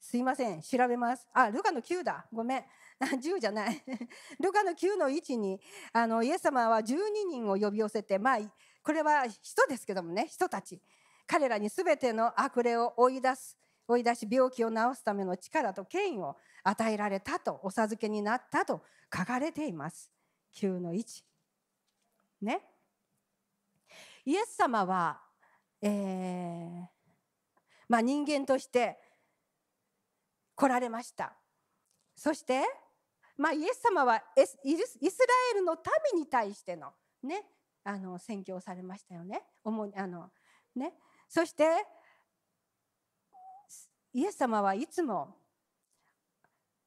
[0.00, 0.62] すいません。
[0.62, 1.28] 調べます。
[1.32, 2.26] あルカの9だ。
[2.32, 2.64] ごめん。
[3.00, 3.82] 10じゃない。
[4.40, 5.60] ルカの9の位置に
[5.92, 8.38] あのイエス様は12人を呼び寄せてまあ
[8.82, 10.26] これは人ですけどもね。
[10.26, 10.80] 人たち。
[11.26, 13.56] 彼らに全ての悪霊を追い出す。
[13.86, 20.10] 追い出し病気を治すための力と権威を与えられたとお授けになったと書かれています。
[20.54, 21.29] 9の1
[22.40, 22.60] ね。
[24.24, 25.20] イエス様は、
[25.82, 26.86] えー
[27.88, 28.98] まあ、人間として
[30.54, 31.34] 来られました。
[32.14, 32.62] そして、
[33.36, 34.74] まあ、イエス様はイスラ
[35.52, 35.76] エルの
[36.12, 37.44] 民に対しての,、ね、
[37.82, 39.42] あの宣教をされましたよね。
[39.64, 40.30] 主にあの
[40.76, 40.94] ね。
[41.28, 41.86] そして
[44.12, 45.36] イエス様はいつも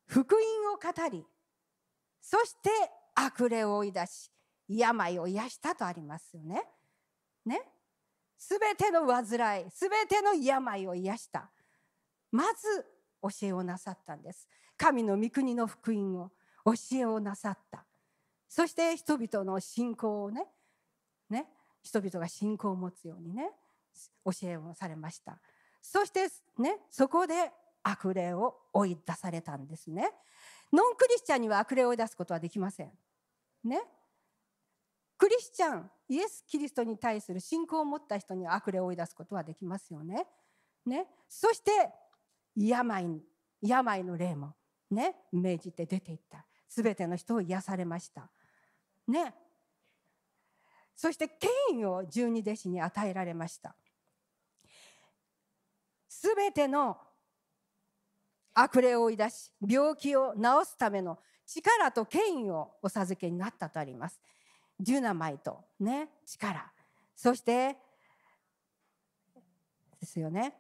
[0.06, 1.26] 福音を語り
[2.22, 2.70] そして
[3.16, 4.33] 悪霊を追い出し
[4.68, 6.64] 病を癒したとありますよね。
[7.46, 7.62] ね。
[8.38, 11.50] すべての患い、すべての病を癒した。
[12.32, 12.86] まず
[13.22, 14.48] 教えをなさったんです。
[14.78, 16.32] 神の御国の福音を
[16.66, 17.86] 教えをなさった。
[18.50, 20.46] そして人々の信仰をね、
[21.30, 21.48] ね、
[21.82, 23.52] 人々が信仰を持つようにね、
[24.26, 25.40] 教えをされました。
[25.82, 27.52] そしてね、そこで
[27.84, 30.12] 悪霊を追い出されたんですね。
[30.72, 32.92] ノンクリスチャンには悪霊を追い出すことはできません。
[33.64, 33.82] ね。
[35.24, 40.28] クリスチャンイエス・キリストに対する信仰を持った人に悪霊を追い出すことはできますよね。
[40.86, 41.72] ね、そして
[42.58, 43.22] 病
[43.62, 44.54] 病の霊も
[44.92, 46.46] ね命じて出ていった。
[46.68, 48.30] 全ての人を癒されました。
[49.08, 49.34] ね。
[50.94, 53.78] そして権威を十二弟子に与えられました。
[56.10, 56.98] 全ての
[58.54, 64.20] 悪霊を追い出し病気を治すための力と権威をお授けになったとあります。
[64.84, 66.72] デュナマイトね力。
[67.16, 67.78] そして
[70.00, 70.54] ですよね。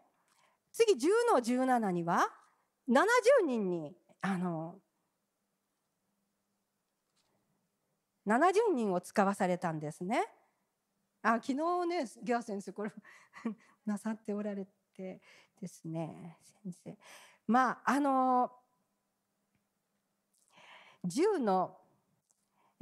[0.71, 2.29] 次10の17には
[2.89, 4.79] 70人にあの
[8.25, 10.25] 70人を使わされたんですね。
[11.21, 11.55] あ昨日
[11.86, 12.91] ねギャー先生これ
[13.86, 15.21] なさっておられて
[15.59, 16.97] ですね先生。
[17.45, 18.51] まああの
[21.05, 21.77] 10の、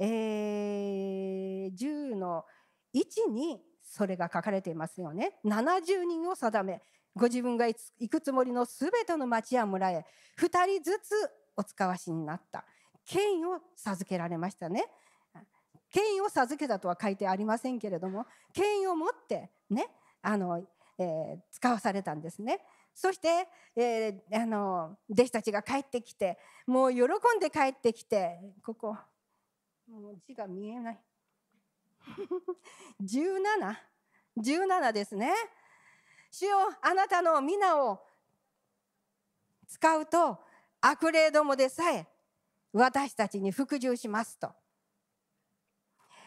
[0.04, 2.44] えー、10の
[2.92, 5.38] 1にそれが書かれていますよね。
[5.44, 6.82] 70人を定め
[7.14, 7.76] ご自分が行
[8.10, 10.04] くつもりのすべての町や村へ
[10.40, 11.12] 2人ずつ
[11.56, 12.64] お使わしになった
[13.06, 14.86] 権威を授けられましたね。
[15.92, 19.86] 権威を授けたとは書いてありませんけれども権威を持ってね
[20.22, 20.64] あの、
[20.98, 22.58] えー、使わされたんですね。
[22.94, 27.08] そして、えー、あの弟子たちが帰ってきてもう喜ん
[27.40, 28.96] で帰ってきてここ
[29.92, 30.98] もう字が見えない
[33.02, 35.34] 1717ですね。
[36.30, 38.00] 主よあなたの皆を
[39.68, 40.38] 使うと
[40.80, 42.08] 悪霊どもでさえ
[42.72, 44.52] 私たちに服従しますと。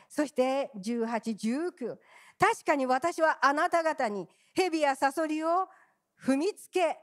[0.09, 1.97] そして1819
[2.37, 5.67] 確かに私はあなた方に蛇やサソリを
[6.23, 6.99] 踏みつけ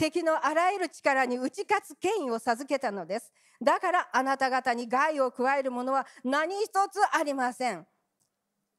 [0.00, 3.30] 敵のあらゆる力に打ち勝つ権威を授けたのです。
[3.60, 7.86] だからあなた方に害を加えるものは何一つありません。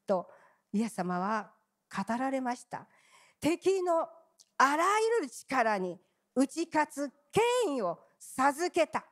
[0.07, 0.27] と
[0.73, 1.51] イエス様は
[1.95, 2.88] 語られました。
[3.39, 4.07] 敵の
[4.57, 4.84] あら
[5.19, 5.99] ゆる力に
[6.36, 9.05] 打ち勝つ権威を授けた。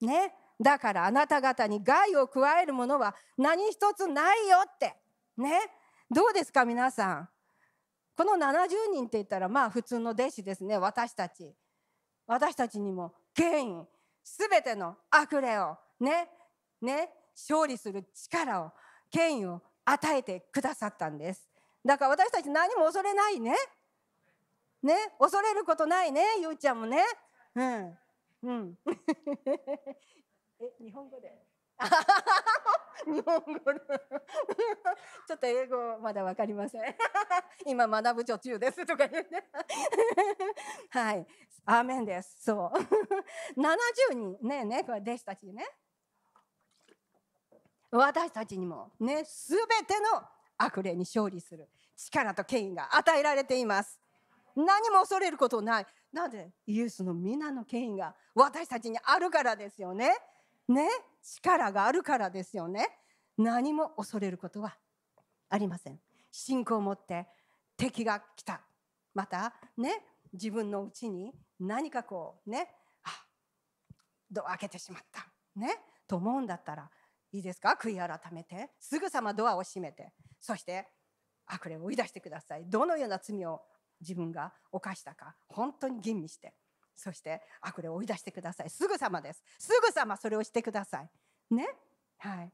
[0.00, 0.32] ね。
[0.60, 4.94] だからあなた方に害を加えるものは何一つないよって。
[5.36, 5.58] ね。
[6.08, 7.28] どうですか皆さん？
[8.16, 11.52] この70人って言ったらまあ普通の弟子ですね私たち
[12.26, 13.84] 私たちにも権威
[14.24, 16.28] 全ての悪霊をね
[16.80, 18.72] ね勝利する力を
[19.10, 21.48] 権威を与えてくださったんです
[21.84, 23.54] だから私たち何も恐れないね。
[24.82, 27.02] ね、恐れることないね、ゆうちゃんもね。
[27.54, 27.98] うん。
[28.42, 28.78] うん。
[30.60, 31.43] え、日本語で。
[33.06, 33.50] 日本語。
[35.26, 36.82] ちょっと英語まだわかりません。
[37.66, 39.44] 今学ぶ途中ですとか言って。
[40.90, 41.26] はい。
[41.66, 42.42] アーメンです。
[42.42, 42.78] そう。
[43.60, 45.66] 70人ねね、これ弟子たちね。
[47.90, 50.26] 私たちにもね、すべての
[50.58, 54.00] 悪霊に勝利する力と権威が与えられています
[54.56, 60.12] 何も恐れることないなぜイエスの皆の権威が私たちにあるからですよね
[60.68, 60.88] ね
[61.22, 62.88] 力があるからですよね。
[63.36, 64.76] 何も恐れることは
[65.48, 66.00] ありません。
[66.30, 67.26] 信仰を持って
[67.76, 68.60] 敵が来た。
[69.14, 72.68] またね自分のうちに何かこうね
[73.04, 73.10] あ
[74.30, 75.26] ドア開けてしまった。
[75.56, 76.90] ねと思うんだったら
[77.32, 77.78] いいですか？
[77.80, 78.70] 悔い改めて。
[78.78, 80.12] すぐさまドアを閉めて。
[80.40, 80.88] そして
[81.46, 82.64] 悪霊を追い出してください。
[82.66, 83.62] どのような罪を
[84.00, 86.54] 自分が犯したか本当に吟味して。
[86.96, 88.70] そして悪霊を追い出してください。
[88.70, 89.42] すぐさまです。
[89.58, 91.68] すぐさまそれをしてくださいね。
[92.18, 92.52] はい。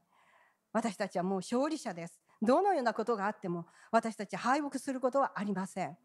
[0.73, 2.19] 私たちはもう勝利者です。
[2.41, 5.97] どのようなことがあっても私たち敗北することはありません。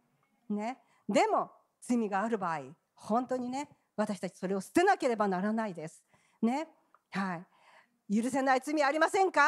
[0.50, 0.78] ね。
[1.08, 2.60] でも罪がある場合
[2.94, 6.02] 本当にね私たちそれを捨てなければならないです。
[6.42, 6.68] ね。
[7.12, 7.36] は
[8.10, 8.22] い。
[8.22, 9.42] 許せない罪ありませんか？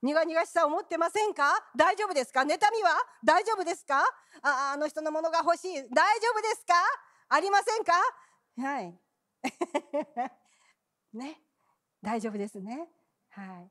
[0.00, 1.52] 苦々しさを持ってませんか？
[1.76, 2.42] 大丈夫ですか？
[2.42, 2.60] 妬みは？
[3.24, 4.00] 大丈夫ですか？
[4.42, 5.74] ああの人のものが欲しい。
[5.74, 6.74] 大丈夫ですか？
[7.30, 7.92] ありませんか？
[8.58, 8.98] はい。
[11.14, 11.40] ね。
[12.02, 12.88] 大丈夫ですね。
[13.30, 13.70] はい。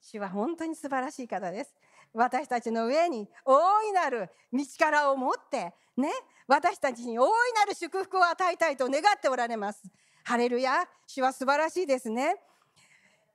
[0.00, 1.74] 主は本当に素晴らしい方です。
[2.12, 6.10] 私たちの上に大いなる道からを持ってね。
[6.46, 9.82] 私たちに大いなる祝福を与えたいと願っておられます。
[10.24, 10.86] ハレルヤ。
[11.06, 12.36] 主は素晴らしいですね。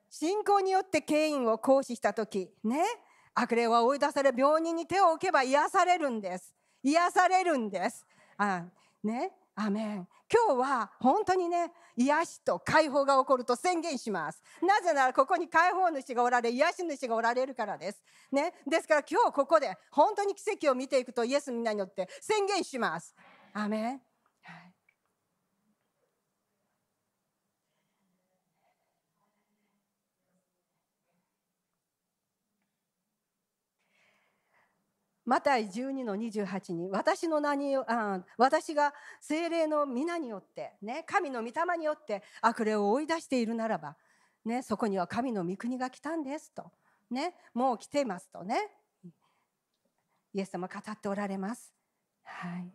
[0.09, 2.83] 信仰によって権威を行使した時ね。
[3.33, 6.55] 悪霊は追い出され病人に手を置けば癒されるんです。
[6.83, 8.05] 癒されるんです。
[8.37, 8.65] あ
[9.03, 9.31] ね。
[9.59, 10.07] アメン。
[10.31, 14.41] 今日は本当にね癒しと解放が起こると宣言します。
[14.61, 18.01] なぜならここに解放主がおられ癒し主がおられるからです。
[18.31, 18.53] ね。
[18.67, 23.15] ですから今日ここで本当に奇跡を見ていくとイエスみんなによって宣言します。
[23.53, 24.01] アメン。
[35.27, 43.97] マタイ12の28に私の名にあ私が精霊の皆によってね神の御霊によって悪霊を追い出しているならば
[44.45, 46.71] ねそこには神の御国が来たんですと
[47.11, 48.69] ねもう来ていますとね。
[50.33, 51.73] イエス様語っておられます。
[52.23, 52.71] はい。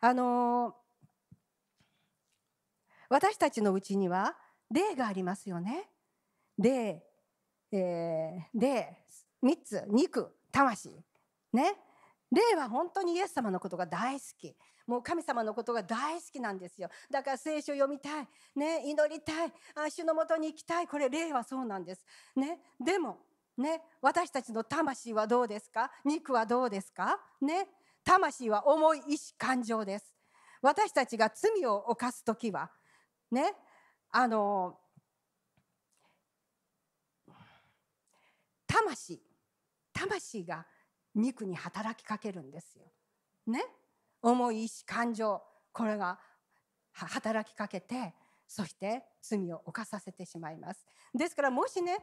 [0.00, 0.76] あの
[3.08, 4.36] 私たちのうちには
[4.70, 5.88] 霊がありますよね。
[6.58, 7.02] 霊、
[7.72, 8.98] えー、霊。
[9.42, 9.84] 3つ。
[9.88, 10.30] 肉。
[10.54, 10.90] 魂。
[11.52, 11.74] ね。
[12.30, 14.56] 霊は本当にイエス様のことが大好き。
[14.86, 16.88] もう神様のことが大好きなんですよ。
[17.10, 19.52] だから聖書を読みたい、ね、祈りたい。
[19.74, 20.86] あ主のもとに行きたい。
[20.86, 22.04] これ霊はそうなんです、
[22.36, 23.18] ね、でも、
[23.56, 25.90] ね、私たちの魂はどうですか？
[26.04, 27.68] 肉はどうですか、ね、
[28.04, 30.12] 魂は重い意志感情です。
[30.60, 32.70] 私たちが罪を犯す時は
[33.30, 33.54] ね。
[34.10, 34.78] あの
[38.66, 39.20] 魂。
[39.94, 40.66] 魂が
[41.14, 42.84] 肉に働きかけるんですよ。
[43.46, 43.64] ね？
[44.20, 45.40] 重い意志感情。
[45.72, 46.18] これが
[46.92, 48.14] 働きかけて
[48.46, 50.84] そして罪を犯させてしまいます。
[51.14, 51.98] ですからもしね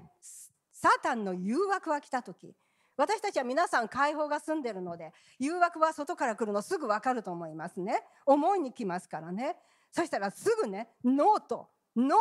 [0.72, 2.54] サタンの誘惑が来た時
[2.98, 8.04] 私たちは皆さん解放が済んでるので誘惑は外から来るのすぐ分かると思いますね。
[8.26, 9.56] 思いに来ますからね。
[9.92, 12.20] そしたらすぐねノーとノー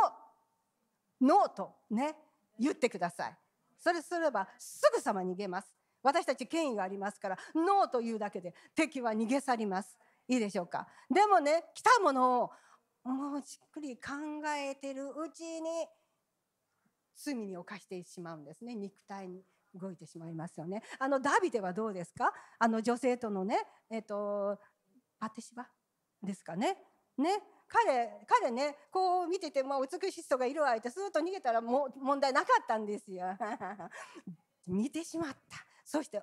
[1.20, 2.16] ノーとね
[2.58, 3.36] 言ってください。
[3.80, 5.74] それすればすぐさま逃げます。
[6.02, 9.96] 私たち権威がありますからノーというだけで敵は逃げ去ります。
[10.28, 10.86] いいでしょうか？
[11.12, 12.50] でもね来たものを
[13.04, 14.12] もうじっくり考
[14.56, 15.86] えてるうちに
[17.16, 18.74] 罪に犯してしまうんですね。
[18.74, 19.42] 肉体に
[19.74, 20.82] 動いてしまいますよね。
[20.98, 22.32] あのダビデはどうですか？
[22.58, 23.58] あの女性とのね
[23.90, 24.58] えっ、と
[25.18, 25.68] パテシバ
[26.22, 26.76] ですかね？
[27.18, 27.42] ね？
[27.72, 33.26] 彼彼ねこう見てても美しい人がいるわってスーッと逃げたらも問題なかったんですよ。
[34.66, 35.64] 見てしまった。
[35.84, 36.22] そして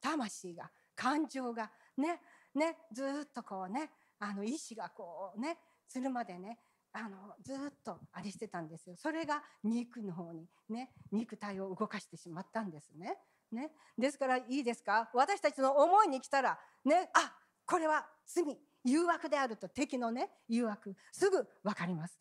[0.00, 2.20] 魂が感情がね
[2.54, 6.58] ねずっとこうねあの意志がこうねするまでね
[6.92, 8.96] あのずっとあれしてたんですよ。
[8.96, 13.18] それが肉の方にね肉体を動かしてしまったんですね。
[13.50, 13.72] ね。
[13.96, 15.10] ですからいいですか？
[15.14, 18.44] 私たちの思いに来たらねあこれは罪。
[18.84, 22.18] 誘惑であると敵のね誘惑すぐ分かります。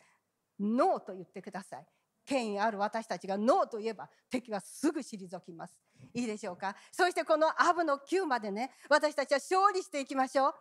[0.60, 1.86] ノーと言ってください。
[2.24, 5.76] 権威ある私たちがノーと言えば敵はすぐ退きます。
[6.14, 6.76] いいでしょうか？
[6.92, 10.54] そしてこのアブの9までね私たちは勝利していきましょう。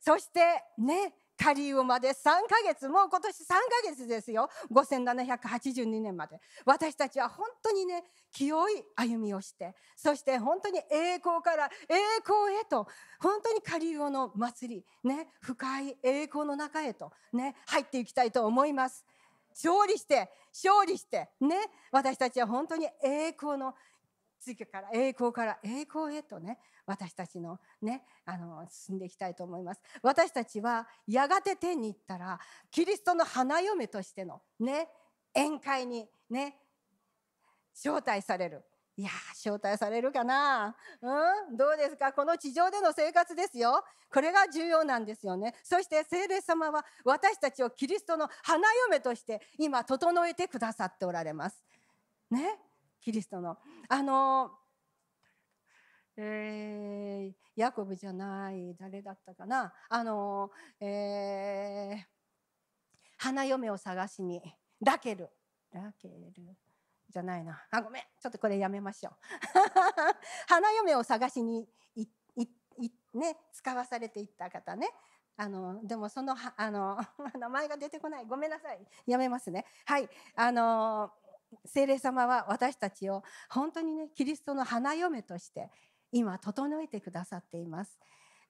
[0.00, 0.40] そして
[0.78, 3.58] ねカリウまで3ヶ月もう今年3ヶ
[3.90, 4.48] 月ですよ。
[4.72, 6.40] 5782年まで。
[6.64, 11.94] 私たちは本当にね清い歩みをしてそして本当に栄光から栄
[12.24, 12.86] 光へと
[13.20, 19.04] 本当にカリウの祭りね深い栄光の中へとね入っていきたいと思います。
[19.54, 21.56] 勝利して勝利してね
[21.90, 23.74] 私たちは本当に栄光の
[24.40, 29.82] 次から栄光から栄光へとね私たちのねあの進んでいきたいと思います。
[30.02, 32.38] 私たちはやがて天に行ったら
[32.70, 34.88] キリストの花嫁としてのね
[35.34, 36.56] 宴会にね
[37.74, 38.64] 招待される。
[38.98, 40.74] いや招待されるかな。
[41.02, 42.14] うんどうですか？
[42.14, 43.84] この地上での生活ですよ。
[44.10, 45.54] これが重要なんですよね。
[45.62, 51.62] そして聖霊様は私たちをキリストの花嫁として今整えてくださっておられます。
[52.30, 52.58] ね
[53.06, 53.56] キリストの。
[53.88, 54.50] あの
[56.16, 59.72] えー、ヤコブじゃない誰だったかな。
[59.88, 61.98] あの、えー、
[63.16, 64.42] 花嫁を探しに。
[64.84, 65.28] ラケル。
[65.72, 66.14] ラケル
[67.08, 67.62] じゃないな。
[67.70, 68.02] あごめん。
[68.02, 69.12] ちょっとこれやめましょう。
[70.50, 72.42] 花嫁を探しにいい
[72.78, 74.90] いね使わされていった方ね。
[75.36, 76.98] あのでもそのあの
[77.38, 78.26] 名前が出てこない。
[78.26, 78.84] ごめんなさい。
[79.06, 79.64] やめますね。
[79.84, 80.08] はい。
[80.34, 81.12] あの
[81.64, 85.70] 聖霊様は私たちを本当にねキリストの花嫁として
[86.12, 87.98] 今整えてくださっています。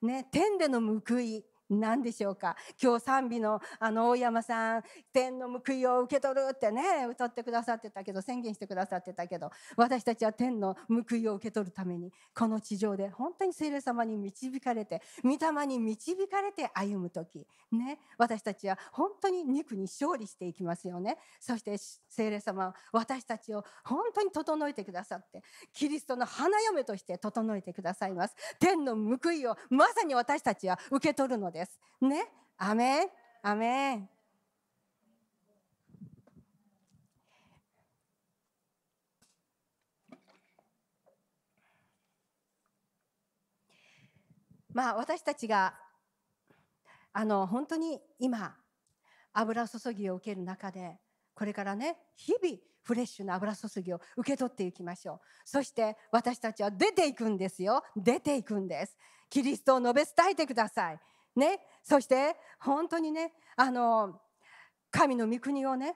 [0.01, 2.55] ね、天での報い何でしょうか。
[2.81, 21.17] 今日賛美のあの大山さん天の報いを受け取るってね歌ってくださってたけど宣言してくださってたけど私たちは天の報いを受け取るためにこの地上で本当に聖霊様に導かれて御霊に導かれて歩む時ね私たちは本当に肉に勝利していきますよね。
[21.39, 21.77] そして
[22.09, 25.43] 聖霊様は私たちを本当に整えてくださって
[25.73, 28.35] キリストの花嫁として整えてくださいます。
[28.59, 31.79] 天の報いをまさに私たちは受け取るのです。
[32.01, 32.27] ね。
[32.57, 33.07] アメン。
[33.41, 34.09] アメン。
[44.71, 45.73] まあ私たちが
[47.11, 48.55] あの本当に今
[49.33, 50.99] 油注ぎを受ける中で
[51.33, 58.95] これからね日々フレッシュな油注ぎを受け取っていきましょうそして私たちは出ていくんですよ出ていくんです
[59.31, 60.99] キリストを述べ伝えてください
[61.37, 61.59] ね。
[61.83, 64.19] そして本当にねあの
[64.91, 65.95] 神の御国をね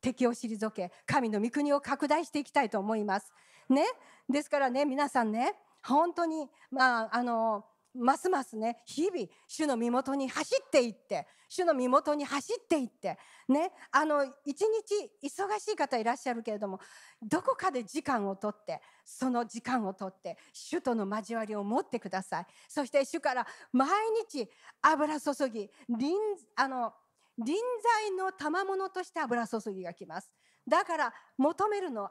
[0.00, 3.32] 敵を退け神の御国を拡大していきたいと思います。
[3.68, 3.84] ね。
[4.28, 7.64] ですからね皆さんね本当にまああの
[7.94, 13.18] ますますね日々主の身元に走っていって主の身元に走っていって
[13.48, 16.78] ねあの一日忙しい方いらっしゃるけれども
[17.20, 22.46] どこかで時間をとってその時間をとって主との交わりを持ってください。
[22.68, 23.88] そして主から毎
[24.30, 24.48] 日
[24.80, 26.16] 油注ぎ臨
[26.54, 26.92] あの
[27.38, 30.30] 臨在の賜物として油注ぎが来ます。
[30.68, 32.10] だから求めるの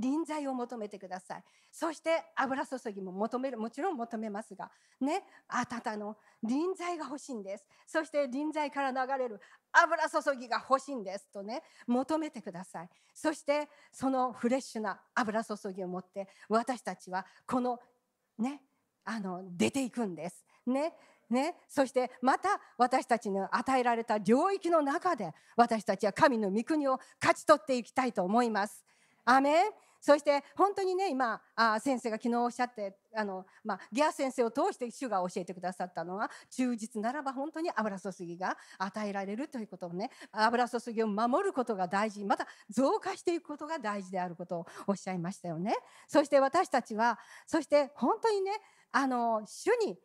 [0.00, 1.44] 臨在を求めてください。
[1.72, 4.70] そして油注ぎも求めるもちろん求めますが
[5.00, 7.64] ねあなたの臨在が欲しいんです。
[7.86, 9.40] そして臨在から流れる
[9.72, 12.88] 油注ぎが欲しいんですとね求めてください。
[13.14, 17.80] そしてそのフレッシュな油注ぎを持って私たちはこの
[18.38, 18.60] ね
[19.04, 20.44] あの出ていくんです。
[20.66, 20.94] ね
[21.30, 28.84] ね、そしてまた私たちに与えられた領域の中で私たちは神の御国を勝ち取っていきたいと思います。
[29.24, 29.70] アメン。
[30.02, 45.74] そして本当にね今あ先生が昨日おっしゃってあの、まあ、ギア先生を通して主が教えてくださったのは忠実ならば本当に油注ぎが与えられるということをね油注ぎを守ることが大事また増加していくことが大事であることをおっしゃいましたよね。
[46.08, 48.50] そして私たちはそして本当にね
[48.90, 49.96] あの主に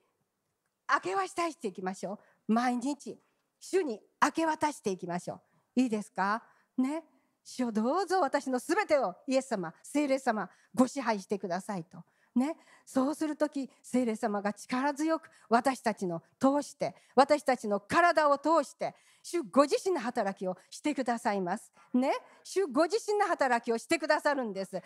[0.93, 2.53] 明け渡していきましょう。
[2.53, 3.19] 毎日
[3.59, 5.41] 主に明け渡していきましょ
[5.75, 5.81] う。
[5.81, 6.43] いいですか？
[6.77, 7.03] ね。
[7.49, 12.03] 主をどうぞ私のすべてをイエス様聖霊様ご支配してくださいと。
[12.35, 18.93] ね、そうする時聖霊様が力強く私たちの通して私たちの体を通して
[19.23, 21.71] 主ご自身の働きをしてくださいます。
[21.93, 22.11] ね、
[22.43, 24.81] 主ご自身の働きをしてくださるんです。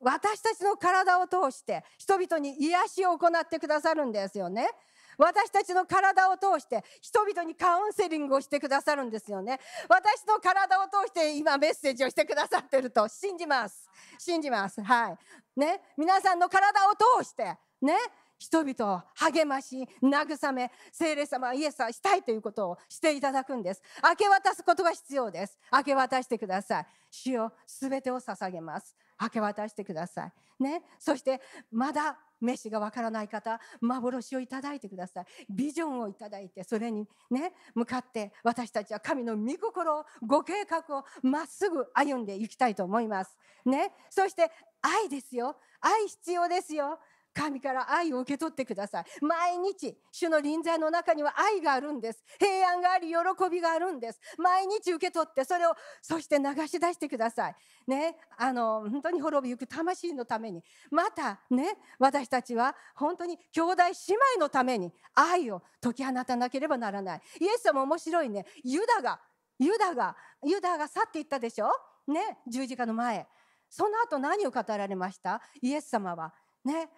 [0.00, 4.70] 私たちの体を通して人々に癒しを行ってくださるんですよね。
[5.18, 9.58] 私たちの体を通して人々にカウンセリングをしてくださるんですよね。
[9.88, 13.88] 私の体を通して今メッセージをしてくださってると信じます。
[14.18, 14.80] 信じます。
[14.80, 15.60] はい。
[15.60, 15.82] ね。
[15.96, 17.94] 皆さんの体を通してね。
[18.38, 23.82] 人々を励まし慰め聖霊様イエスはしたいということをしていただくんです。
[24.02, 25.58] 明け渡すことが必要です。
[25.72, 26.86] 明け渡してください。
[27.10, 28.94] 主よ全てを捧げます。
[29.20, 30.32] 明け渡してください。
[30.62, 30.82] ね。
[30.98, 31.40] そして
[31.70, 35.26] まだ飯がわからない方幻をいただいてください。
[35.50, 43.36] ビジョンをいただいてそれにね向かって私たちは神の御心をご計画をまっすぐ歩んでいきたいと思います。
[43.64, 43.92] ね。
[44.10, 44.50] そして
[44.80, 45.56] 愛ですよ。
[45.80, 46.98] 愛必要ですよ。
[47.38, 49.04] 神から愛を受け取ってください。
[49.24, 52.24] 毎日主の臨在の中には愛があるんです。
[52.38, 53.14] 平安があり喜
[53.48, 54.20] びがあるんです。
[54.38, 57.56] 毎日受け取ってそれをそして流し出してください。
[57.86, 60.64] ねあの本当に滅びゆく魂のために。
[60.90, 63.90] またね私たちは本当に兄弟姉
[64.34, 67.20] 妹のために愛を解き放たなければならない。
[67.40, 68.46] イエス様面白いね。
[68.64, 69.20] ユダが
[69.60, 71.70] ユダがユダが去っていったでしょ？
[72.08, 73.26] ね十字架の前。
[73.70, 75.40] その後何を語られました？
[75.62, 76.32] イエス様は。
[76.64, 76.90] ね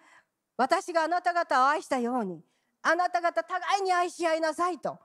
[0.61, 2.39] 私があなた方を愛したように
[2.83, 4.99] あなた方互いに愛し合いなさいと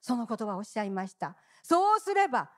[0.00, 1.36] その言葉をおっしゃいました。
[1.62, 2.50] そうすれば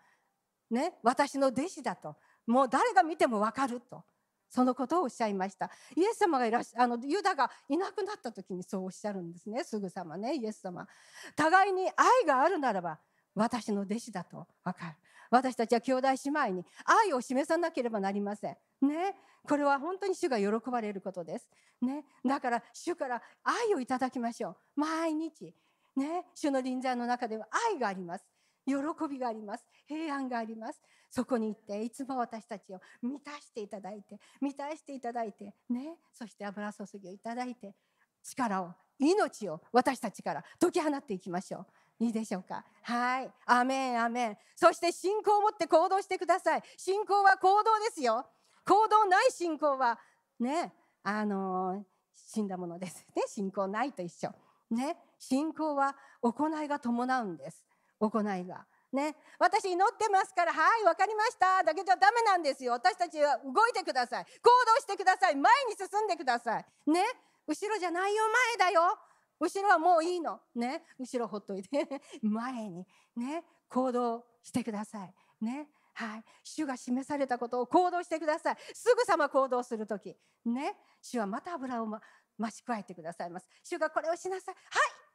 [0.71, 2.17] ね私の弟子だと
[2.47, 4.05] もう誰が見ても分かると
[4.49, 5.71] そのことをおっしゃいました。
[5.95, 9.63] イエス様がいらっしゃあのユダがいなくなった時にそうおっしゃるんですね。
[9.63, 10.89] すぐさまねイエス様。
[11.37, 12.99] 互いに愛があるならば
[13.35, 14.95] 私の弟子だと分かる。
[15.35, 18.57] 私たちは兄弟姉妹に愛を示さなければなりません
[18.87, 19.15] ね
[19.49, 21.47] これは本当に主が喜ばれることです。
[21.83, 24.81] ね、だから主から愛をいただきましょう。
[24.81, 25.55] 毎日。
[25.97, 28.25] ね、主の臨在の中では愛があります。
[28.67, 28.75] 喜
[29.09, 29.67] びがあります。
[29.87, 30.81] 平安があります。
[31.11, 37.75] そこに行っていつも私たちを満たしていただいて、満たしていただいて、ね、そして油注ぎをいただいて、
[38.23, 41.67] 力を、命を私たちから解き放っていきましょう。
[41.99, 42.65] いいでしょうか？
[42.83, 43.33] はい。
[43.47, 44.39] アメン、アメン。
[44.57, 46.63] そして信仰を持って行動してください。
[46.77, 48.27] 信仰は行動ですよ。
[48.67, 49.99] 行動ない信仰は
[50.41, 50.73] ね
[51.03, 51.85] あの
[52.15, 53.07] 死んだものです。
[53.15, 54.33] ね信仰ないと一緒。
[54.71, 57.65] ね信仰は行いが伴うんです。
[58.01, 58.67] 行いが。
[58.93, 61.63] ね私祈ってますからはい分かりました。
[61.63, 62.73] だけじゃダメなんですよ。
[62.73, 64.25] 私たちは動いてください。
[64.25, 64.31] 行
[64.75, 65.37] 動してください。
[65.37, 66.67] 前に進んでください。
[66.87, 67.05] ね
[67.47, 68.25] 後ろじゃないよ
[68.57, 68.99] 前だよ。
[69.41, 70.41] 後ろはもういいの。
[70.55, 70.85] ね。
[70.99, 72.01] 後ろほっといて。
[72.23, 75.15] 前にね行動してください。
[75.41, 75.69] ね。
[75.97, 78.57] はい、主が示されたことを行動してください。
[78.75, 82.03] すぐさま行動するとき、ね、主はまた油を、ま、
[82.37, 83.49] 増し加えてくださいます。
[83.63, 84.57] 主がこれをしなさい。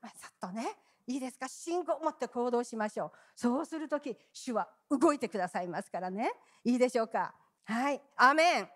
[0.02, 1.50] はい、さっとね、いいですか？
[1.50, 3.12] 信仰を持って行動しましょう。
[3.36, 6.32] そうするとき主は動いてくださいますからね。
[6.64, 7.36] いいでしょうか？
[7.66, 8.02] はい。
[8.16, 8.70] アメン。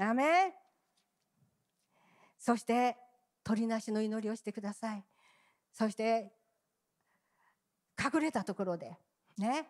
[0.00, 0.54] アメン。
[2.36, 2.96] そして
[3.48, 5.02] 鳥なしの祈りをしてください
[5.72, 6.30] そして
[7.98, 8.92] 隠れたところで
[9.38, 9.66] ね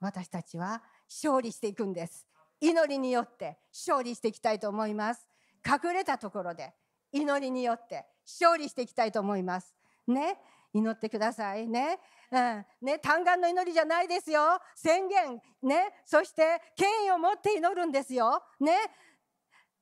[0.00, 2.26] 私たちは勝利していくんです
[2.60, 5.28] 祈りによって勝利していきたいと思います
[5.64, 6.72] 隠れたところで
[7.12, 9.76] 祈りによって勝利していきたいと思います
[10.08, 10.36] ね
[10.72, 11.98] 祈ってくださいね。
[12.30, 14.40] うん、ね、単眼の祈りじゃないですよ。
[14.76, 18.40] 宣言、ね、そして権威を持って祈るんですよ。
[18.60, 18.76] ね。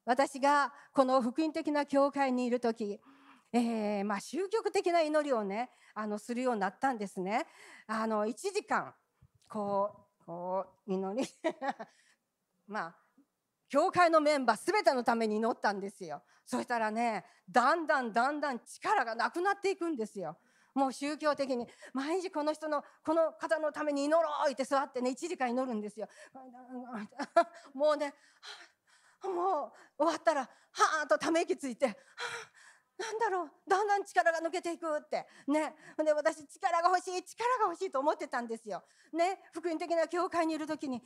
[0.06, 2.98] 私がこの福音的な教会にいる時、
[3.52, 7.46] えー、まあ宗教的な祈りをね、あのするようになったんですね。
[7.86, 8.94] あの1時間
[9.48, 9.90] こ
[10.20, 11.28] うこう祈り
[12.66, 12.96] まあ
[13.68, 16.22] 教会のメンバー全てのために祈ったんですよ。
[16.44, 20.38] そしたらね、だんだんだんだん力がなくなっていくんですよ。
[20.74, 26.08] もう宗教的に毎日この人のこの方のために祈ろうって座ってね1時間祈るんですよ。
[27.74, 28.14] もうね
[29.22, 29.66] も
[29.98, 31.94] う終わったらはーっとため息ついて、は、
[32.98, 35.26] なんだろうだんだん力が抜けていくって。
[35.46, 35.74] ね。
[36.04, 38.82] で私力が欲しい力が欲しいと思ってたんですよ。
[39.12, 39.40] ね。
[39.52, 41.02] 福音的な教会にいる時に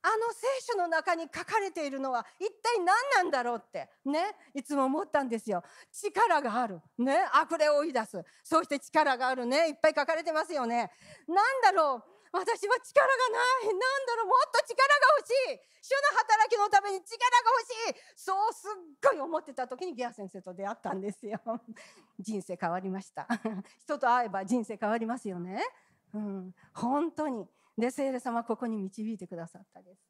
[0.00, 3.90] あの聖書の中に書かれているのは一体何なんだろうって。
[4.04, 4.36] ね。
[4.54, 5.62] いつも思ったんですよ。
[5.92, 6.80] 力がある。
[6.98, 7.18] ね。
[7.32, 8.24] 悪霊を追い出す。
[8.44, 9.68] そして力があるね。
[9.68, 10.90] いっぱい書かれてますよね。
[11.26, 12.17] 何だろう。
[12.32, 13.74] 私は力がない。
[13.74, 15.60] 何だろうもっと力が欲しい。
[15.82, 18.00] 主の働きのために力が欲しい。
[18.16, 21.40] そうすっごい思ってた時にギア先生と出会ったんですよ。
[22.20, 23.26] 人生変わりました。
[23.80, 25.64] 人と会えば人生変わりますよね。
[26.12, 26.54] うん。
[26.74, 27.48] 本当に。
[27.76, 30.02] で聖霊様ここに導いてくださったです。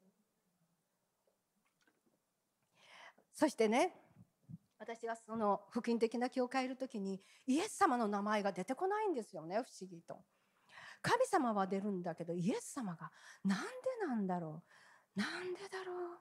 [3.34, 3.94] そしてね
[4.78, 10.24] 私はその福音的な教会いる時にイエス様の名前が出てこないんですよね不思議と。
[11.03, 13.11] 神様は出るんだけどイエス様が
[13.44, 13.64] なんで
[14.07, 14.62] なんだろ
[15.16, 15.20] う？
[15.20, 16.18] なんでだろう？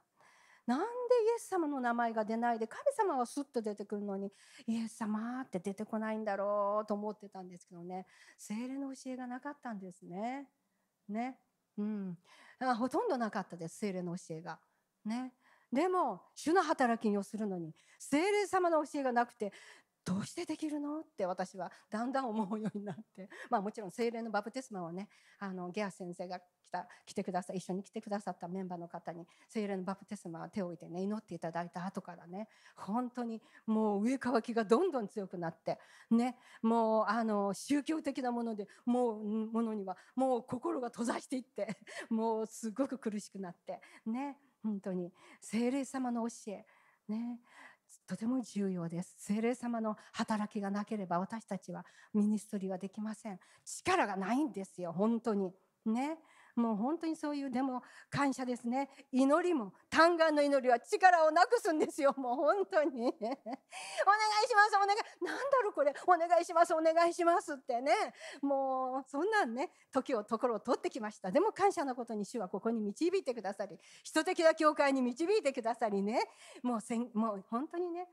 [0.66, 0.88] なんでイ
[1.36, 4.32] エス様の名前が出ないで神様はスッと出てくるのに
[4.66, 8.06] イエス様って出てこないんだろうと思ってたんですけどね
[8.38, 10.48] 精霊の教えがなかったんですね。
[11.08, 11.40] ね。
[11.78, 12.18] うん。
[12.78, 14.60] ほとんどなかったです、精霊の教えが。
[15.06, 15.34] ね。
[15.72, 19.54] でも、主の働きをするのに、精霊様の教えがなくて、
[20.08, 21.02] どうしてできるの？
[21.02, 32.48] って私はだんだん思うようになって、 まあ、もちろん精霊のバプテスマはねあのゲア先生が来た来てくださ一緒に来てくださったメンバーの方に精霊のバプテスマは手を置いてね祈っていただいた後からね
[32.78, 35.78] 本当にもう上乾きがどんどん強くなって
[36.10, 41.68] ねもうあの宗教的なものでもうものにはもう心が閉ざしていって
[42.10, 46.66] もうすごく苦しくなってね本当に精霊様の教え
[47.10, 47.42] ね
[48.06, 49.16] とても重要です。
[49.18, 53.40] 精霊様の働きがなければ私たちはミニストリーはできません。
[53.66, 55.54] 力がないんですよ、本当に。
[55.86, 56.18] ね。
[56.58, 58.90] もう本当にそういうでも感謝ですね。
[59.12, 62.14] 祈りも単眼の祈りは力をなくすんですよ。
[62.18, 63.06] もう本当に。
[63.06, 65.24] お願いしますお願い。
[65.24, 65.94] なんだろうこれ。
[66.08, 67.94] お願いしますお願いしますってね。
[68.42, 71.32] もうそんなんね時をところを取ってきました。
[71.32, 76.28] でも感謝のことに主はここに導いてくださり人的な教会に導いてくださりね。
[76.64, 78.10] もうせんもう本当にね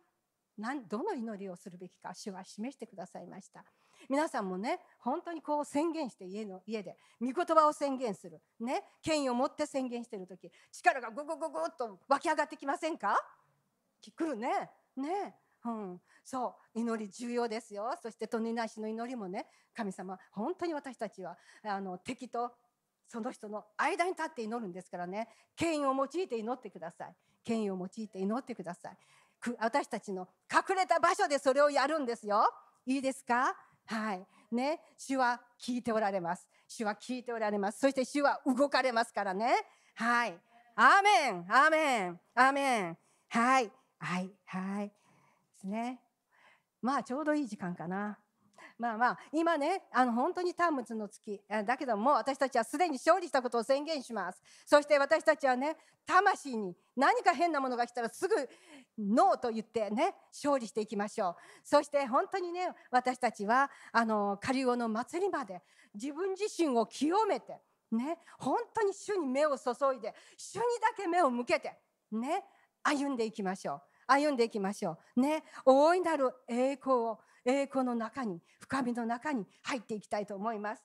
[0.58, 3.64] 何どの祈りをするべきか主は示してくださいました。
[4.08, 8.40] 皆さんもね本当にこう宣言して家の家で御言葉を宣言する。
[8.60, 13.16] ね権威を持って宣言してる時力がググググっと湧き上がってきませんか？
[14.16, 14.70] 来るね。
[14.96, 15.34] ね。
[15.64, 16.78] うん、そう。
[16.78, 17.90] 祈り重要ですよ。
[18.02, 22.52] そして鳥なしの祈りもね神様本当に私たちはあの敵と
[23.08, 25.28] その人の間に立って祈るんですからね。
[25.56, 27.14] 権威を用いて祈ってください。
[27.44, 28.96] 権威を用いて祈ってください。
[29.60, 32.50] 私たちの隠れた場所でそれをやるんですよ。
[32.86, 33.54] いいですか？
[33.86, 34.26] はい。
[34.52, 34.80] ね。
[34.96, 36.48] 主は聞いておられます。
[36.68, 37.80] 主は聞いておられます。
[37.80, 39.54] そして主は動かれますからね。
[39.94, 40.38] はい。
[40.76, 43.70] アーメンアーメンアーメンはい。
[43.98, 44.30] はい。
[44.46, 44.88] はい。
[44.88, 44.94] で
[45.60, 46.00] すね。
[46.82, 48.18] まあ、ちょうどいい時間かな。
[48.78, 55.76] まあまあ今ねあの本当に短物の月だけども私たちはすでに勝利したことを宣言しますそして私たちはね
[56.06, 58.34] 魂に何か変なものが来たらすぐ
[58.98, 61.36] ノーと言ってね勝利していきましょう。
[61.64, 65.62] そして本当にね私たちはあのカリオの祭りまで
[65.94, 71.76] 自分自身を清めてね本当に主に目を注いで主にだけ目を向けて
[72.12, 72.44] ね
[72.82, 73.82] 歩んでいきましょう。
[74.06, 75.20] 歩んでいきましょう。
[75.20, 80.84] ね大いなる栄光を栄光の中に深みの中に入っていきたいと思います。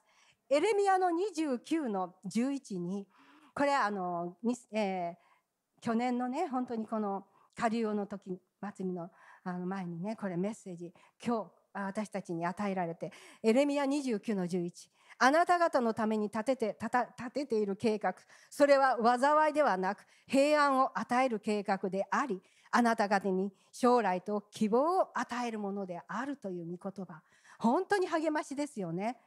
[0.49, 3.07] エレミアの29の11に
[3.53, 4.35] これあの、
[4.71, 7.25] えー、去年のね本当にこの
[7.59, 9.09] 下流の時祭りの
[9.43, 10.93] あの前にねこれメッセージ
[11.25, 13.11] 今日私たちに与えられて
[13.43, 14.71] エレミヤ29の11
[15.17, 18.15] あなた方のために立てて立た立てている計画
[18.49, 22.41] それは災いではなく平安を与える計画であり
[22.71, 27.21] あなた方に将来と希望を与えるものであるという御言葉
[27.59, 29.17] 本当に励ましですよね。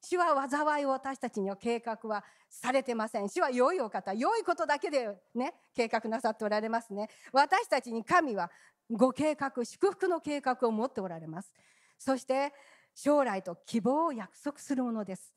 [0.00, 3.28] 主は災いを私たちには計画はされてません。
[3.28, 7.08] 主は良いお方、良いことだけでね、計画なさっておられますね。
[7.32, 8.50] 私たちに神は
[8.90, 11.52] ご計画、祝福の計画を持っておられます。
[11.98, 12.52] そして
[12.94, 15.34] 将来と希望を約束するものです。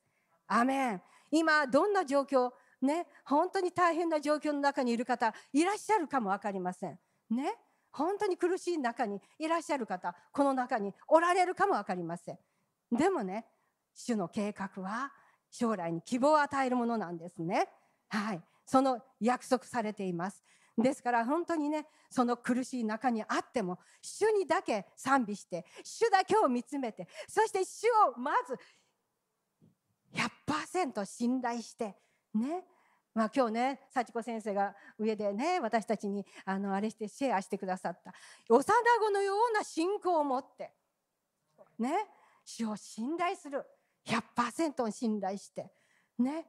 [0.47, 1.01] アメン。
[1.31, 2.51] 今どんな状況、
[2.81, 6.99] ね、本当に大変な状況の中にいる方いらっしゃるかも分かりません。
[7.29, 7.55] ね、
[7.91, 12.39] 本当に苦しい中にいらっしゃる方この中におられるかも分かりません。
[12.91, 13.45] でもね
[13.93, 15.11] 主の計画は
[15.51, 17.69] 将来に希望を与えるものなんですね。
[18.09, 20.43] はい、その約束されています。
[20.77, 27.85] ですから本当にねその苦しい中にあっても主にだけ賛美して主だけを見つめてそして主
[28.15, 28.57] をまず
[30.15, 31.95] 100%信頼して
[32.33, 32.63] ね
[33.13, 38.11] まあ、今日ね幸子先生が上でね私たちにあのあれしてシェアしてくださった
[38.49, 38.63] 幼
[38.99, 40.71] 子のような信仰を持って
[41.77, 41.91] ね
[42.43, 43.63] 主を信頼する
[44.07, 45.71] 100%信頼して
[46.19, 46.45] ね。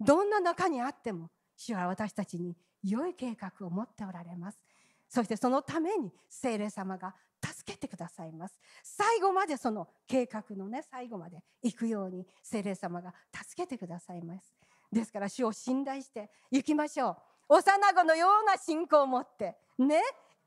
[0.00, 4.60] どんな中にあっても主は私たちに良い計画を持っておられます。
[5.08, 7.14] そしてそのために聖霊様が
[7.44, 8.58] 助けてくださいます。
[8.82, 14.54] 最後までその計画のね最後まで行くように聖霊様が助けてくださいます。
[14.92, 17.16] ですから主を信頼して行きましょう。
[17.54, 20.00] 幼子のような信仰を持ってね。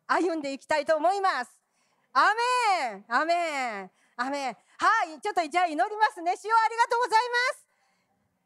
[0.08, 1.52] 歩んでいきたいと思います。
[2.14, 2.34] ア
[2.90, 4.58] メンアメンアメン。
[4.82, 6.36] はいちょっとじゃあ祈りますね。
[6.36, 7.68] 主よありがとうございます。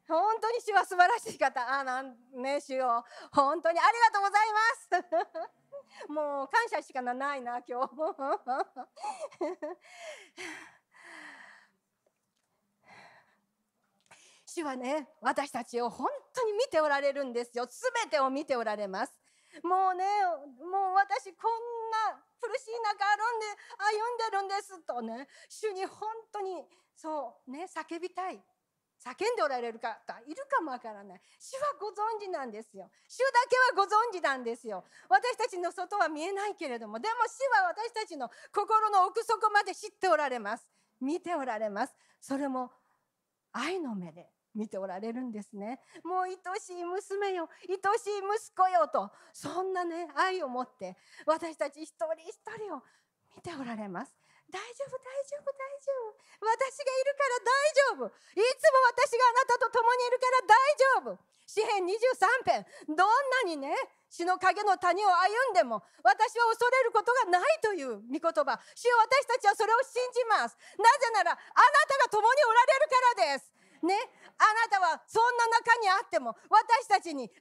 [0.10, 1.62] 本当に主は素晴らしい方。
[1.64, 4.90] あなんね主よ本当にありがとうございます。
[6.12, 7.90] もう感謝しかないな今日。
[14.46, 17.66] 主はね私たちを本当に見ておられるんですよ。
[17.66, 19.25] 全てを見ておられます。
[19.64, 20.06] もうね
[20.60, 23.46] もう私こんな苦しい中歩んで
[23.78, 28.44] 歩んでるんですとね主に本当にそうね叫びたい。
[28.98, 31.22] 叫んでおられる方いるかもわからない。
[31.38, 32.90] 主はご存知なんですよ。
[33.08, 34.84] 主だけはご存知なんですよ。
[35.10, 40.66] 私たちの外は見えないけれどもでも主は私たちの心の奥底まで知っておられます。
[41.02, 41.94] 見ておられます。
[42.20, 42.72] それも
[43.52, 44.35] 愛の目で。
[44.56, 45.80] 見ておられるんですね。
[46.04, 52.82] もう愛しい娘よ愛しい息子よとそんなね愛を持って私たち一人一人を
[53.36, 54.16] 見ておられます。
[54.50, 56.16] 大丈夫大丈夫大丈夫。
[56.40, 58.08] 私がいるから大丈夫。
[58.08, 61.36] いつも私があなたと共にいるから大丈夫。
[61.46, 61.94] 詩編23
[62.44, 63.08] 編どん
[63.46, 63.70] なにね
[64.10, 68.60] 死の影の谷を歩んでも私は恐れることがないという御言葉。
[68.74, 70.58] 主よ私たちはそれを信じます。
[70.78, 71.40] なぜならあな
[71.88, 73.55] たが共におられるからです。
[73.86, 73.96] ね。
[74.36, 77.32] あなたはそんな中にあっても私たちに油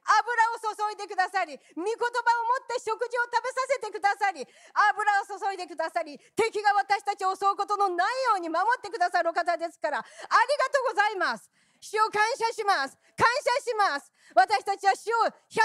[0.54, 11.50] を注いでくださり御言葉を持って食事を食べさせてくださり油を注いでくださり敵が私たちを襲うことのないように守ってくださる方ですからありがとうございます。
[11.84, 12.96] 主を感謝します。
[13.12, 14.08] 感謝します。
[14.32, 15.60] 私たちは主を100%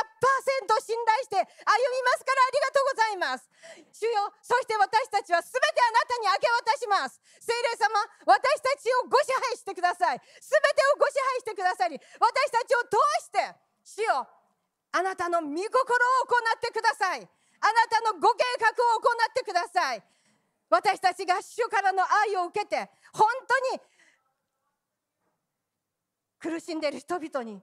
[0.83, 3.47] 信頼して歩みますからありがとうございます。
[3.95, 4.27] 主よ。
[4.43, 7.23] そして私たちは全てあなたに明け渡します。
[7.39, 7.95] 聖霊様
[8.27, 10.19] 私たちをご支配してください。
[10.19, 14.27] 全てをご支配してくださり私たちを通して主よ
[14.91, 17.23] あなたの御心を行ってください。
[17.23, 20.03] あなたのご計画を行ってください。
[20.69, 23.81] 私たちが主からの愛を受けて本当に
[26.39, 27.61] 苦しんでいる人々に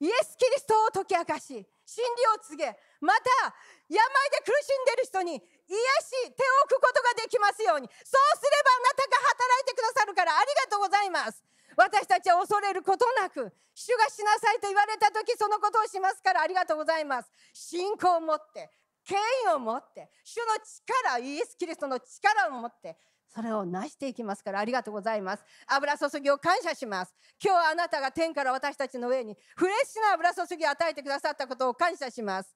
[0.00, 2.66] イエス・キリストを解き明かし真理を告げ
[3.00, 3.54] また
[3.88, 7.88] 病で苦しんでいる人に癒し手を置くことができますように。
[7.88, 11.42] そうすればあなたが働いてくださるからありがとうございます。
[11.76, 17.30] 私たちは恐れることなく主がしなさいと言われた時そのことをしますからありがとうございます。
[17.52, 18.70] 信仰を持って
[19.04, 22.96] 権威を持って主の力イエス・キリストの力を持って
[23.34, 25.44] それを成していきますからありがとうございます。
[25.66, 27.14] 油注ぎを感謝します。
[27.42, 32.54] 今日はあなたが天から私たちの上にフレッシュな油注ぎを与えてくださったことを感謝します。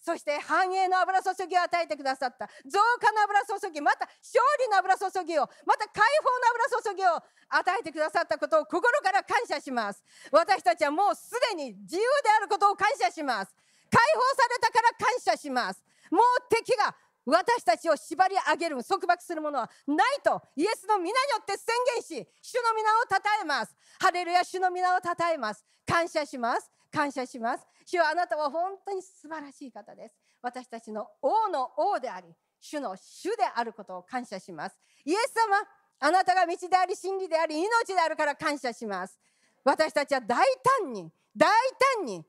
[0.00, 7.16] そして繁栄の油注ぎを与えてくださった増加の油注ぎまた勝利の油注ぎをまた解放の油注ぎを
[7.48, 10.04] 与えてくださったことを心から感謝します。
[10.30, 13.54] 私たちはもうすでに自由であることを感謝します。
[13.90, 15.82] 解放されたから感謝します。
[16.10, 16.94] もう敵が
[17.28, 23.76] 私たちを縛り上げる束縛するものはないとイエスの皆によって宣言し主の皆をたたえます。
[24.00, 25.62] ハレルヤ主の皆をたたえます。
[25.86, 26.70] 感謝します。
[26.90, 27.66] 感謝します。
[27.84, 30.14] 主はあなたは本当に素晴らしい方です。
[30.40, 32.28] 私たちの王の王であり
[32.60, 34.78] 主の主であることを感謝します。
[35.04, 35.56] イエス様
[36.00, 39.18] あなたが道であり真理であり命であるから感謝します。
[39.64, 40.38] 私たちは大
[40.82, 41.50] 胆に大
[41.96, 42.24] 胆に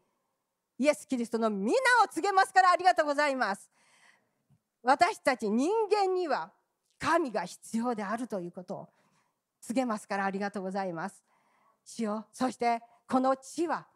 [0.77, 1.73] イエス・キリストの皆
[2.03, 3.69] を告げますからありがとうございます。
[4.83, 6.51] 私たち人間には
[6.97, 8.89] 神が必要であるということを
[9.61, 11.23] 告げますからありがとうございます。
[11.85, 13.87] 主よそしてこの地は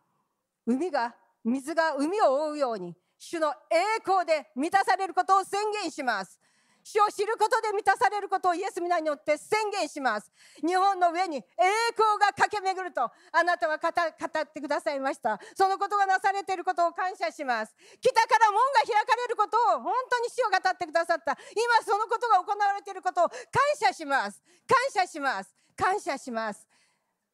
[0.65, 6.39] 海が水が海を覆うように主の栄光で満たされることを宣言します。
[6.83, 10.31] 主を知ることで満たされることをイエス皆によって宣言します。
[10.61, 11.41] 日本の上に栄
[11.95, 15.39] 光が駆け巡るとあなたは語ってくださいました。
[15.55, 17.73] そのことがなされていることを感謝します。
[18.01, 21.37] 北から門が開かれることを本当に主を語ってくださった。
[21.51, 23.39] 今そのことが行われていることを感
[23.79, 24.41] 謝します。
[24.67, 25.55] 感謝します。
[25.75, 26.67] 感謝します。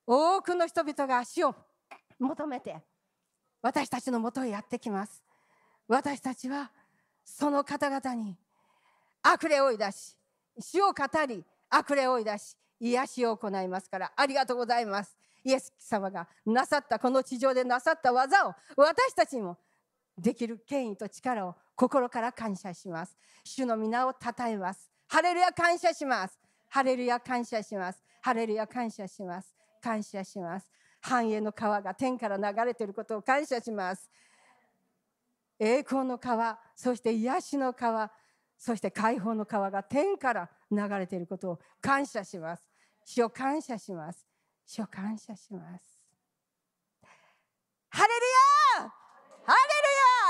[0.05, 1.55] 多くの人々が主を
[2.19, 2.81] 求めて
[3.61, 5.23] 私たちのもとへやってきます。
[5.87, 6.71] 私たちは
[7.25, 8.37] その方々に
[9.22, 10.15] 悪霊を追い出し
[10.59, 15.15] 主を語り悪霊を追い出し癒しを行いますからありがとうございます。
[15.43, 19.57] イエス様がなさったこの地上でなさった技を私たちにも
[20.17, 23.17] できる権威と力を心から感謝します。
[23.43, 24.91] 主の皆を称えます。
[25.07, 26.38] ハレルヤ感謝します。
[26.67, 28.03] ハレルヤ感謝します。
[28.22, 29.55] ハレルヤ感謝します。
[29.82, 30.70] 感謝します。
[31.01, 34.09] 繁栄の川が天から流れていることを感謝します。
[35.57, 38.11] 栄光の川そして癒しの川
[38.60, 42.70] そして解放の川が天から流れていることを感謝します。
[43.05, 44.28] 主を感謝します。
[44.66, 45.97] 主を感謝します。
[47.89, 48.26] ハレル
[48.78, 48.91] ヤ
[49.45, 49.62] ハレ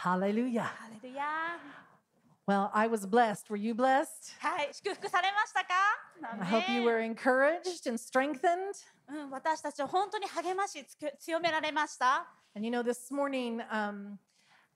[0.00, 0.62] Hallelujah.
[0.62, 1.24] ハレルヤ
[2.46, 3.50] Well, I was blessed.
[3.50, 4.36] Were you blessed?
[4.38, 5.74] はい祝福されましたか
[6.40, 8.86] I hope you were encouraged and strengthened.
[9.08, 12.26] うん、私たちを本当に励ましつく強められました。
[12.54, 14.18] And you know, this morning, um,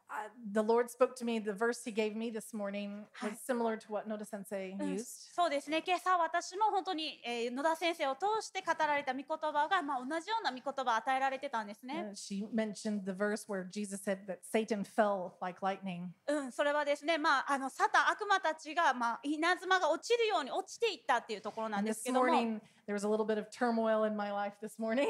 [0.10, 1.39] uh, the Lord spoke to me.
[1.39, 5.34] The verse He gave me this morning was similar to what Noda Sensei うん used.
[5.34, 12.16] そうですね今朝私も本当に、えー野田先生を通して語られた御言葉が、まあ、同じような御言葉を与えられてたんですね Uh,。
[12.16, 16.10] she mentioned the verse where Jesus said that Satan fell like lightning.
[16.28, 24.32] うん、それはですね、まあ、あのサタン悪魔たちが、まあ、稲妻が落ちるように落ちていったっていうところなん And です this けども morning, there was a little bit of turmoil in my
[24.32, 25.08] life this morning.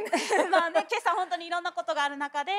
[0.50, 2.52] まあね今朝本当にいろんなことがある中で、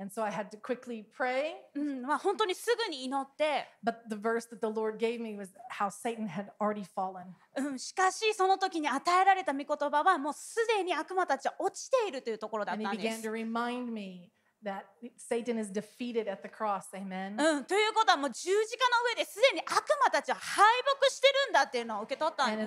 [0.00, 1.54] and so I had to quickly pray.
[1.74, 7.24] うんまあ、本当にすぐに祈って、But the verse that the Lord gave me was how Satan had already fallen.
[7.56, 13.32] うん、しかしその時に与えられた御言葉はもうすでに悪魔たちは落ちているというところだっ And た he んで began す to。
[13.32, 14.30] remind me
[14.64, 14.86] That
[15.16, 19.70] Satan is defeated at the cross, ということはもう十字架の上ですでに悪
[20.04, 20.66] 魔たちは敗
[21.00, 22.58] 北してるんだっていうのを受け取ったんです。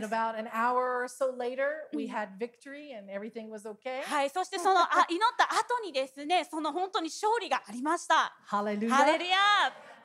[4.06, 8.38] はい、そしてそのあ祈った後にですね、その本当に勝利がありました。
[8.96, 9.38] ハレルヤ。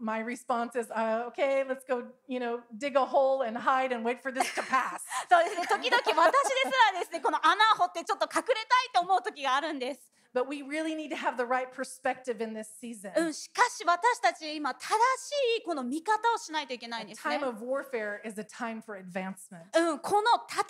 [0.00, 4.04] my response is, uh, okay, let's go, you know, dig a hole and hide and
[4.04, 5.04] wait for this to pass.
[5.28, 10.00] そうですね、時々私ですらですね、この穴を掘ってちょっと隠れたいと思う時があるんです。
[10.35, 13.13] But we really need to have the right perspective in this season.
[13.15, 17.37] うん、しかし私たち今正しいこの見方をしないといけないんですね。
[17.37, 19.63] time of warfare is a time for advancement.
[19.79, 20.63] うん、この戦い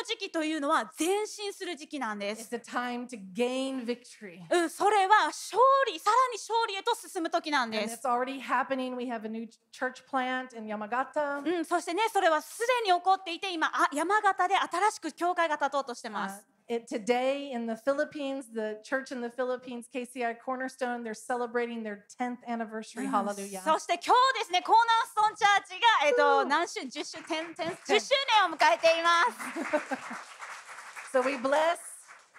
[0.00, 2.54] の時期というのは前進する時期なんで It's す。
[2.56, 4.40] a time to gain victory.
[4.50, 5.60] うん、それは勝
[5.92, 8.06] 利、さらに勝利へと進む時なん And で it's す。
[8.08, 8.96] already happening.
[8.96, 11.42] We have a new ch- church plant in Yamagata.
[11.44, 16.46] うん、そしてね、それはすでに起こっていて、今、あ山形で新しく教会が建とうとしてま Uh, す。
[16.69, 22.37] it, today in the Philippines, the church in the Philippines, KCI Cornerstone, they're celebrating their 10th
[22.47, 23.05] anniversary.
[23.05, 23.61] うん Hallelujah.
[23.61, 31.17] そして今日ですね、コーナーストーンチャーチが、えっと、何周、10周、10 10 10周年を迎えています。
[31.17, 31.88] So we bless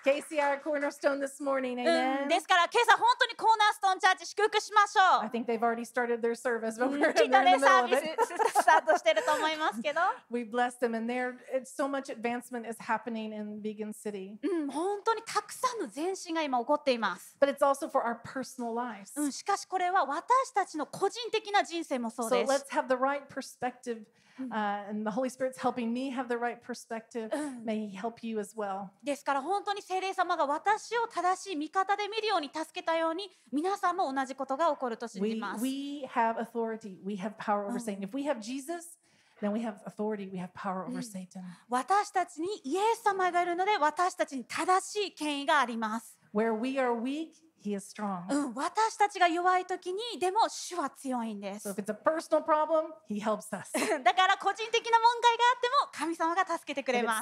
[0.06, 1.78] KCI Cornerstone this morning.
[1.80, 2.28] うん、Amen.
[2.28, 5.30] ですから今朝本当にコーナーストーンチャーチち祝福しましょ I う。
[5.32, 7.86] think they've already started their service, but うん we're きっ they're と in ね the サー
[7.86, 8.50] middle ビ of ス it.
[8.62, 14.38] スタートしてると思いますけど、We bless them, and there it's so much advancement is happening in Vegan City.
[14.44, 17.36] うん、本当にたくさんの前進が今起こっています。
[17.40, 19.12] But it's also for our personal lives.
[19.16, 22.52] うん、しかしこれは私たちの個人的な人生もそう So です。
[22.52, 24.04] let's have the right perspective,
[24.52, 27.30] uh, and the Holy Spirit's helping me have the right perspective.
[27.64, 28.90] May He help you as well.
[29.04, 35.64] ですから本当に聖霊様が私を正しい味方で見るように助けたように皆さんも同じことが起こると信じ We ます。
[35.64, 36.98] we have authority.
[37.06, 37.80] We have power over Oh.
[37.80, 38.04] Satan.
[38.04, 38.98] If we have Jesus,
[39.42, 40.30] then we have authority.
[40.32, 41.42] We have power over Satan.
[41.70, 46.18] 私たちにイエス様がいるので私たちに正しい権威があります。
[46.34, 47.32] Where we are weak,
[48.30, 51.70] うん、私たちが弱い時にでも主は強いんです。
[54.04, 57.22] だから個人的な問題があっても神様が助けてくれま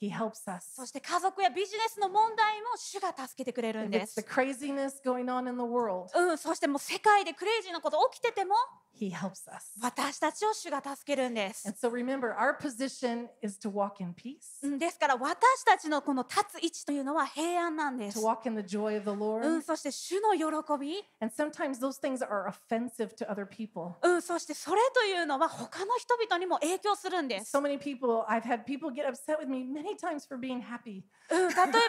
[0.00, 0.74] He helps us.
[0.74, 4.22] そして家族やビジネスの問題も主が助けてくれるんで it's す the。
[4.22, 8.54] craziness going on in the world, うん、そしてもう世界でクレイジーなこと起きてても
[8.98, 9.72] He helps us.
[9.82, 11.66] 私たちを主が助けるんです。
[11.68, 18.18] And so remember, our position is to walk in peace, うんですから私たちのこの立つ位置というのは平安なんで to す。
[18.20, 19.18] walk in the joy of the うん、
[19.58, 19.62] Lord.
[19.62, 20.42] そして主の喜
[20.80, 23.92] び、And sometimes those things are offensive to other people.
[24.02, 27.54] うん、そしてそれというのは他の人々にも影響するんです。
[27.54, 31.04] So many people, I've had people get upset with me many many time for being happy.
[31.30, 31.40] 例え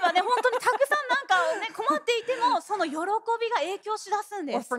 [0.01, 2.95] ばね、本当にたくさんなんかね、 困っていても、その喜び
[3.49, 4.55] が影響しだすんです。
[4.75, 4.77] う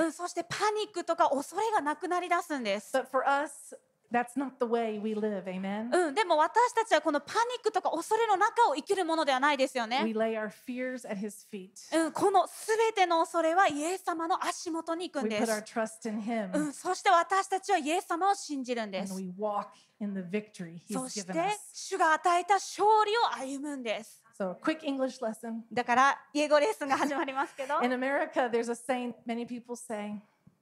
[0.00, 3.02] ん、うん、そしてパニックとか恐れがなくなりだすんです。
[3.10, 3.76] For us,
[4.12, 5.44] that's not the way we live.
[5.44, 5.90] Amen.
[5.92, 9.98] うん、でも私たちはこのパニックとか恐れの中を生きるものではないですよ We ね。
[10.14, 11.70] lay our fears at His feet.
[11.96, 15.72] うん、このすべての恐れはイエス様の足元に行くん We で put our す。
[16.06, 19.20] trust in Him うん、そして私たちはイエス様を信じるんで and す。
[19.20, 19.66] we walk
[20.00, 21.58] in the victory そ He's し given て us.
[21.74, 24.20] 主が与えた勝利を歩むんです。
[24.38, 25.60] So, a quick English lesson.
[25.70, 30.14] だから英語レッスンが始まりますけど、In America, there's a saying many people say.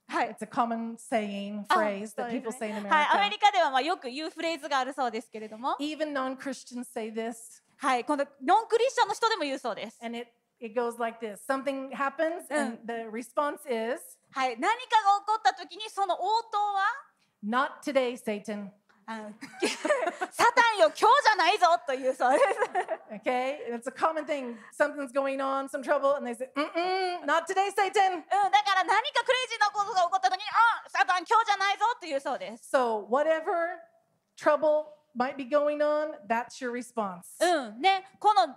[0.09, 0.29] はい。
[0.31, 3.29] It's a common saying, あ phrase that people say in ねはい、アメ America.
[3.29, 7.35] リカではまあよく言うフレーズがあるそうですけれども、Even non Christians say this,
[7.77, 9.97] はい、このノンクリスチャンの人でも言うそうです。
[10.01, 10.29] and it,
[10.59, 14.01] it goes like this something happens, and the response is,
[14.31, 17.09] はい、何かが起こった時にその応答は
[17.45, 18.71] Not today, Satan.
[19.09, 23.25] サタンよ今日じゃないぞというそうです。
[23.25, 23.57] Okay?
[23.73, 24.55] It's a common thing.
[24.71, 28.21] Something's going on, some trouble, and they say, Mm-mm, Not today, Satan.
[28.21, 29.57] うん、だから何かクレイジ
[31.99, 32.69] というそうです。
[32.75, 33.77] So, whatever
[34.37, 34.85] trouble
[35.15, 37.21] might be going on, that's your response.
[37.41, 38.55] うん、ね、この問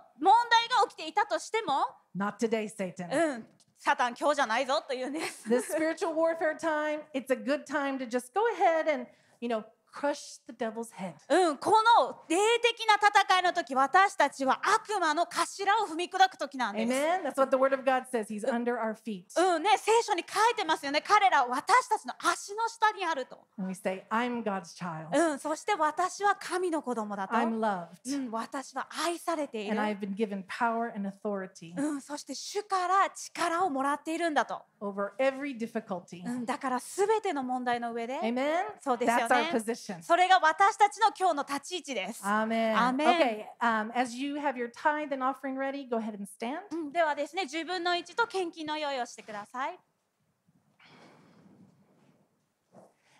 [0.49, 1.85] 題が起きていたとしても、
[2.15, 3.09] Not today, Satan.
[3.11, 5.49] うん、サタン今日じゃないぞというんです。
[5.49, 9.07] This spiritual warfare time, it's a good time to just go ahead and,
[9.41, 9.63] you know,
[9.93, 11.13] crush the devil's head.
[11.29, 16.91] うん、この霊的な戦いの時私たちは悪魔の頭を踏み砕く時なんです。
[16.91, 17.23] Amen?
[17.23, 18.27] That's what the word of God says.
[18.27, 19.25] He's under our feet.
[19.37, 21.01] うんね、聖書に書いてますよね。
[21.01, 23.39] 彼らは私たちの足の下にあると。
[23.57, 25.31] And we say, I'm God's child.
[25.31, 27.35] うん、そして私は神の子供だと。
[27.35, 27.87] I'm loved.
[28.15, 29.87] うん、私は愛されてい And る。
[29.87, 34.61] I've been given power and authority うん、そして主から力をもらっているんだと。
[34.81, 36.25] over every difficulty.
[36.25, 38.63] うん、だからすべての問題の上で、Amen?
[38.81, 39.51] そうですよ That's our ね。
[39.83, 40.01] Position.
[40.01, 42.23] それが私たちの今日の立ち位置です。
[42.23, 42.75] Amen.
[42.75, 42.95] Amen.
[42.95, 46.59] Okay, um, as you have your tithe and offering ready, go ahead and stand.
[46.71, 49.79] うん、ではですね、10分の1と献金の用意をしてください。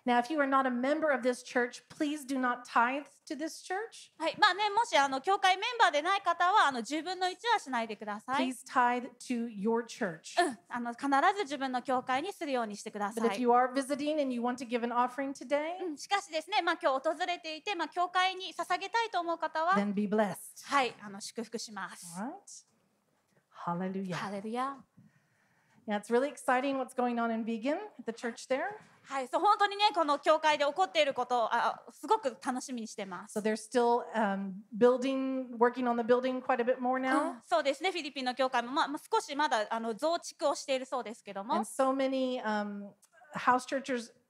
[0.08, 3.36] Now, if you are not a member of this church, please do not tithe to
[3.36, 4.10] this church.
[4.18, 8.48] はい、まあね、もしあの教会メンバーでない方はあの10分の1はしないでください。
[8.48, 10.42] Please tithe to your church.
[10.42, 11.04] うん、あの必
[11.36, 13.42] ず自分の教会にするようにしてくださ But if い。
[13.42, 20.64] you are visiting and you want to give an offering today, うん、しかしですね、まあ今日訪れていて、まあ教会に捧げたいと思う方は、 then be blessed.
[20.64, 22.16] はい、あの祝福します。
[22.18, 23.92] All right?
[23.92, 24.14] Hallelujah.
[24.14, 24.78] ハレルヤ。
[25.86, 28.78] Yeah, it's really exciting what's going on in Vegan at the church there.
[29.05, 33.33] はい、そう本当にねこの教会で起こっていることあすごく楽しみにしてます。
[37.45, 41.55] そうですね、フィリピンの教会もまあ少しまだあの増築をしているそうですけども。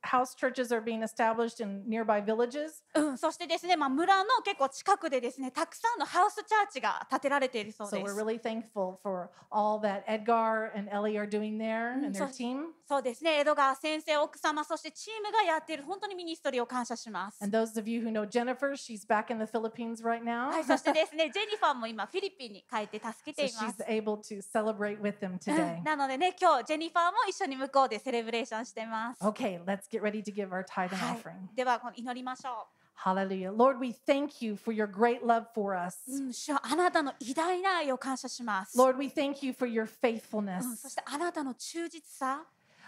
[0.02, 2.82] house churches are being established in nearby villages.
[2.94, 8.14] うん、そしてですね、まあ、村の結構近くでですね、たくさんのハウスチャーチが建てられているそう So で we're す。
[8.22, 12.66] really thankful for all that Edgar and Ellie are doing there and their so- team.
[12.88, 17.42] そうですね、江戸川先生、奥様、そしてチームがやっている本当にミニストリーを感謝します。
[17.44, 20.46] And those of you who know Jennifer, she's back in the Philippines right now.
[20.50, 23.82] はい、そしてですね、ジェニファーも今フィリピンに帰って助けて so いま she's す。
[23.82, 25.80] able to celebrate with them う today.
[25.80, 29.22] んなのでね、今日ジェニファーも一緒に向こうでセレブレーションしてます。
[29.22, 31.52] Okay, let's get ready to give our tithe and は offering.
[31.52, 32.66] い、ではこの祈りましょ
[33.04, 33.52] Hallelujah.
[33.52, 35.98] Lord, we thank you for your great love for us.
[36.08, 38.76] うん、主よあなたの偉大な愛を感謝します。
[38.76, 40.76] Lord, we thank you for your うん、 faithfulness.
[40.76, 42.44] そしてあなたの忠実さ、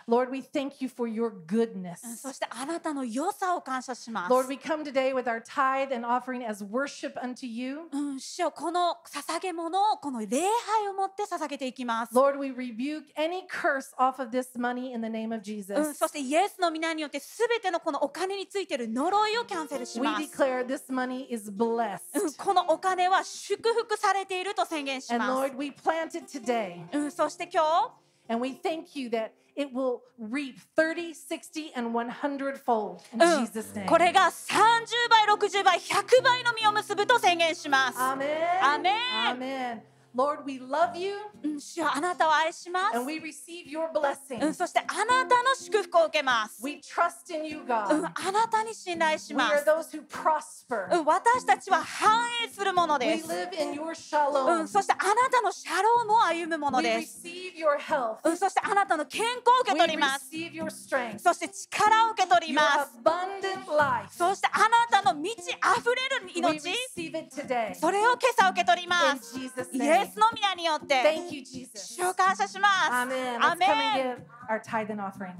[0.07, 1.95] Lord, we thank you for your うん goodness.
[2.17, 4.31] そしてあなたの良さを感謝します。
[4.31, 7.87] Lord, we come today with our tithe and offering as worship unto you.
[7.91, 12.13] うん、主よこの捧げ物をこの礼拝を持って捧げていきます。
[12.15, 15.93] Lord, we rebuke any curse off of this money in the name of うん、Jesus.
[15.95, 20.23] そしてイエスの皆によってすべてのこのお金についている呪いをキャンセルし We ます。
[20.39, 21.99] declare this money is うん blessed.
[22.37, 25.51] このお金は祝福されていると宣言し And ます。
[25.51, 26.85] Lord, we plant it today.
[26.93, 27.91] うん、そして今
[28.27, 33.73] And we thank you that it will reap 30, 60, and 100 fold in Jesus'
[33.73, 33.87] name.
[33.87, 34.51] これが30
[35.09, 37.97] 倍、60倍、100倍の実を結ぶと宣言します。
[37.97, 38.27] Amen.
[38.61, 38.93] Amen.
[39.31, 39.94] Amen.
[40.15, 43.05] Lord, we love you うん、主よあなたを愛します and。
[43.05, 44.53] we receive your うん、blessing.
[44.53, 46.63] そしてあなたの祝福を受けます。
[46.63, 48.11] We trust in you, うん God.
[48.13, 49.65] あなたに信頼し We ま are す。
[49.69, 50.89] those who prosper.
[50.99, 53.27] うん、私たちは繁栄するもの We です。
[53.27, 54.63] live in your う shalom.
[54.63, 57.21] ん、そしてあなたのシャロームを歩むもの We です。
[57.25, 58.17] receive your health.
[58.23, 60.29] うん、そしてあなたの健康を受 We け取ります。
[60.31, 61.19] receive your strength.
[61.19, 62.91] そして力を受け取り Your ます。
[63.03, 64.15] abundant life.
[64.15, 65.55] そしてあなたの満ち溢
[65.93, 67.75] れる We 命、receive it today.
[67.75, 69.35] それを今朝受け取りま In す。
[69.37, 70.03] Jesus' イ name.
[70.03, 71.94] エスの皆によって、 Thank you, Jesus.
[71.94, 72.90] 主を感謝します。
[72.90, 73.38] Amen.
[73.38, 74.16] Let's come and Amen.
[74.16, 75.34] give our tithe and offering.